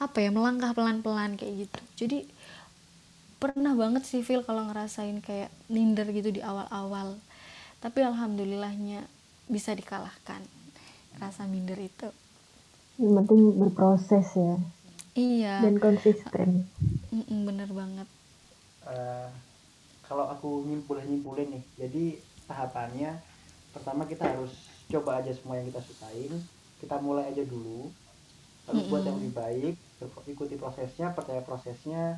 apa 0.03 0.19
ya 0.19 0.27
melangkah 0.27 0.75
pelan-pelan 0.75 1.39
kayak 1.39 1.67
gitu. 1.67 1.79
Jadi 2.03 2.19
pernah 3.39 3.73
banget 3.73 4.03
sih 4.03 4.21
feel 4.21 4.43
kalau 4.43 4.67
ngerasain 4.67 5.23
kayak 5.23 5.49
minder 5.71 6.05
gitu 6.11 6.35
di 6.35 6.43
awal-awal. 6.43 7.15
Tapi 7.79 7.99
alhamdulillahnya 8.03 9.07
bisa 9.47 9.71
dikalahkan 9.71 10.43
rasa 11.17 11.47
minder 11.47 11.79
itu. 11.79 12.11
Yang 12.99 13.23
penting 13.23 13.41
berproses 13.55 14.27
ya. 14.35 14.55
Iya. 15.15 15.55
Dan 15.63 15.79
konsisten. 15.79 16.67
Bener 17.27 17.71
banget. 17.71 18.07
Eh, 18.85 19.29
kalau 20.11 20.27
aku 20.27 20.67
nyimpulin 20.67 21.07
nyimpulin 21.07 21.47
nih 21.55 21.63
jadi 21.79 22.03
tahapannya 22.51 23.15
pertama 23.71 24.03
kita 24.03 24.27
harus 24.27 24.51
coba 24.91 25.23
aja 25.23 25.31
semua 25.31 25.55
yang 25.55 25.71
kita 25.71 25.79
sukain 25.87 26.35
kita 26.81 26.97
mulai 26.97 27.29
aja 27.29 27.45
dulu. 27.45 27.93
Lalu 28.65 28.79
buat 28.89 29.03
yang 29.05 29.17
lebih 29.21 29.33
baik 29.37 29.75
ikuti 30.25 30.57
prosesnya 30.57 31.13
percaya 31.13 31.45
prosesnya 31.45 32.17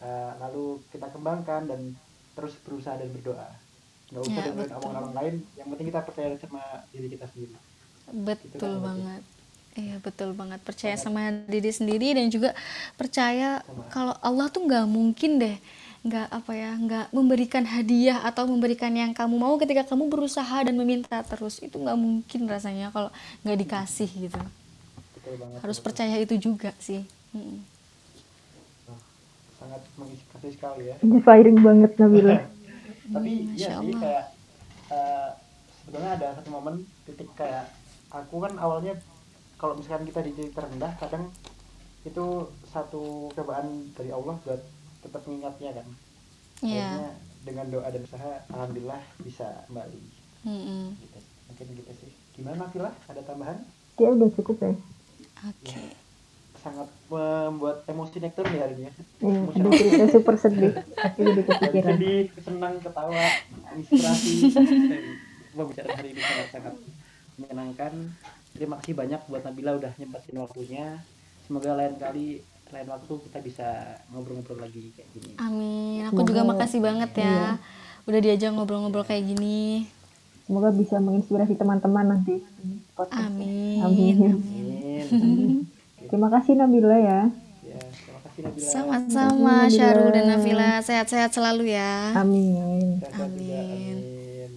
eh, 0.00 0.32
lalu 0.40 0.80
kita 0.88 1.12
kembangkan 1.12 1.68
dan 1.68 1.80
terus 2.32 2.56
berusaha 2.64 2.96
dan 2.96 3.12
berdoa. 3.12 3.48
Nggak 4.08 4.22
usah 4.24 4.32
Ya, 4.32 4.44
dengerin 4.48 4.64
betul. 4.64 4.78
omongan 4.80 4.96
orang 5.04 5.14
lain 5.20 5.34
yang 5.60 5.68
penting 5.68 5.86
kita 5.92 6.00
percaya 6.00 6.28
sama 6.40 6.62
diri 6.88 7.08
kita 7.12 7.26
sendiri. 7.28 7.54
Betul 8.10 8.72
kan, 8.80 8.80
banget. 8.80 9.22
Iya 9.76 9.96
betul 10.00 10.30
banget. 10.32 10.60
Percaya 10.64 10.96
sama. 10.96 11.20
diri 11.46 11.70
sendiri 11.70 12.16
dan 12.16 12.26
juga 12.32 12.56
percaya 12.96 13.60
kalau 13.92 14.16
Allah 14.24 14.48
tuh 14.48 14.64
nggak 14.64 14.86
mungkin 14.88 15.36
deh 15.38 15.56
nggak 16.00 16.28
apa 16.32 16.52
ya 16.56 16.72
nggak 16.80 17.06
memberikan 17.12 17.64
hadiah 17.68 18.24
atau 18.24 18.48
memberikan 18.48 18.92
yang 18.96 19.12
kamu 19.12 19.36
mau 19.36 19.54
ketika 19.60 19.84
kamu 19.84 20.08
berusaha 20.08 20.64
dan 20.64 20.74
meminta 20.80 21.20
terus 21.24 21.60
itu 21.60 21.76
nggak 21.76 21.98
mungkin 22.00 22.40
rasanya 22.48 22.88
kalau 22.88 23.10
nggak 23.44 23.58
dikasih 23.62 24.08
gitu 24.08 24.40
betul 25.14 25.34
banget 25.36 25.62
harus 25.62 25.78
betul. 25.78 25.84
percaya 25.84 26.16
itu 26.18 26.34
juga 26.40 26.70
sih. 26.80 27.04
Wah, 28.88 29.00
sangat 29.58 29.82
menginspirasi 29.96 30.48
sekali 30.56 30.82
ya 30.90 30.96
inspiring 31.04 31.58
banget 31.60 31.92
Nabila 32.00 32.36
tapi 33.14 33.30
Hmm, 33.30 33.50
Masya 33.50 33.74
sih 33.80 33.90
Allah. 33.90 34.00
kayak 34.02 34.24
eh, 34.90 35.28
sebetulnya 35.82 36.10
ada 36.16 36.28
satu 36.38 36.48
momen 36.50 36.74
titik 37.04 37.28
kayak 37.34 37.66
aku 38.10 38.36
kan 38.38 38.54
awalnya 38.56 38.94
kalau 39.58 39.74
misalkan 39.74 40.06
kita 40.08 40.20
di 40.22 40.32
titik 40.32 40.54
terendah 40.54 40.94
kadang 40.96 41.28
itu 42.02 42.24
satu 42.64 43.28
cobaan 43.34 43.92
dari 43.92 44.10
Allah 44.10 44.38
buat 44.40 44.62
tetap 45.00 45.22
mengingatnya 45.26 45.70
kan. 45.80 45.88
Iya. 46.60 46.84
akhirnya 46.84 47.12
dengan 47.40 47.66
doa 47.72 47.88
dan 47.88 48.02
usaha 48.04 48.30
alhamdulillah 48.52 49.02
bisa 49.24 49.48
kembali. 49.68 50.02
Mm-mm. 50.44 50.96
gitu. 51.00 51.18
Mungkin 51.48 51.66
gitu 51.76 51.92
sih. 52.04 52.12
Gimana 52.36 52.68
Vila 52.72 52.92
ada 53.08 53.20
tambahan? 53.24 53.58
Dia 53.96 54.08
udah 54.12 54.28
cukup 54.32 54.56
ya. 54.60 54.72
Oke. 55.48 55.82
Sangat 56.60 56.88
membuat 57.08 57.88
emosi 57.88 58.16
nektar 58.20 58.44
nih 58.48 58.60
hari 58.60 58.74
ini 58.76 58.84
ya. 58.88 58.92
Emosi 59.24 59.56
ada 59.60 59.70
cerita 59.72 60.06
super 60.12 60.36
sedih. 60.36 60.72
Tapi 60.76 61.20
jadi 61.24 61.42
kepikiran. 61.48 61.88
sedih, 61.96 62.20
senang, 62.44 62.74
ketawa, 62.80 63.24
inspirasi. 63.76 64.32
Pembicaraan 65.56 65.96
hari 65.96 66.08
ini 66.12 66.20
sangat-sangat 66.20 66.74
menyenangkan. 67.40 67.92
Terima 68.52 68.76
kasih 68.80 68.94
banyak 68.96 69.20
buat 69.28 69.42
Nabila 69.44 69.80
udah 69.80 69.92
nyempetin 69.96 70.36
waktunya. 70.40 70.86
Semoga 71.48 71.72
lain 71.74 71.96
kali, 71.96 72.44
lain 72.72 72.88
waktu 72.88 73.12
kita 73.22 73.38
bisa 73.40 73.66
ngobrol-ngobrol 74.08 74.60
lagi 74.60 74.90
kayak 74.92 75.08
gini. 75.10 75.32
amin 75.36 75.98
aku 76.04 76.14
Semoga- 76.16 76.28
juga 76.28 76.42
makasih 76.46 76.80
banget 76.80 77.10
ya 77.14 77.24
Iya. 77.24 77.48
udah 78.02 78.20
diajak 78.20 78.50
ngobrol-ngobrol 78.52 79.02
kayak 79.02 79.24
gini 79.26 79.86
semoga 80.42 80.70
bisa 80.70 80.96
menginspirasi 80.96 81.54
teman-teman 81.54 82.06
nanti 82.08 82.42
podcast 82.92 83.22
amin 83.24 83.78
Amin. 83.80 84.16
Amin. 85.06 85.50
terima 86.08 86.28
kasih 86.28 86.54
Nabila 86.54 86.96
ya 86.96 87.20
Ya, 87.62 87.78
terima 87.78 88.18
kasih 88.20 88.40
Nabila. 88.42 88.66
sama-sama 88.66 89.30
Nabila. 89.60 89.70
Syarul 89.72 90.10
dan 90.10 90.24
Nafila 90.28 90.70
sehat-sehat 90.80 91.30
selalu 91.30 91.70
ya 91.70 92.10
amin. 92.12 92.98
Amin. 93.12 93.14
Amin. 93.14 94.50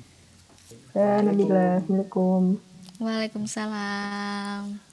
ya 0.92 1.12
Nabila 1.20 1.78
Assalamualaikum 1.78 2.58
Waalaikumsalam 2.98 4.93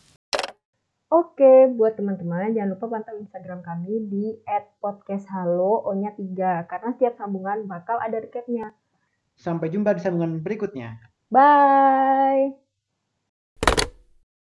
Oke, 1.11 1.67
buat 1.75 1.99
teman-teman 1.99 2.55
jangan 2.55 2.71
lupa 2.79 2.87
pantau 2.87 3.19
Instagram 3.19 3.67
kami 3.67 4.07
di 4.07 4.39
@podcasthalo 4.79 5.83
O-nya 5.91 6.15
3 6.15 6.71
karena 6.71 6.95
setiap 6.95 7.19
sambungan 7.19 7.67
bakal 7.67 7.99
ada 7.99 8.23
recapnya. 8.23 8.71
Sampai 9.35 9.75
jumpa 9.75 9.91
di 9.99 10.07
sambungan 10.07 10.39
berikutnya. 10.39 11.03
Bye. 11.27 12.70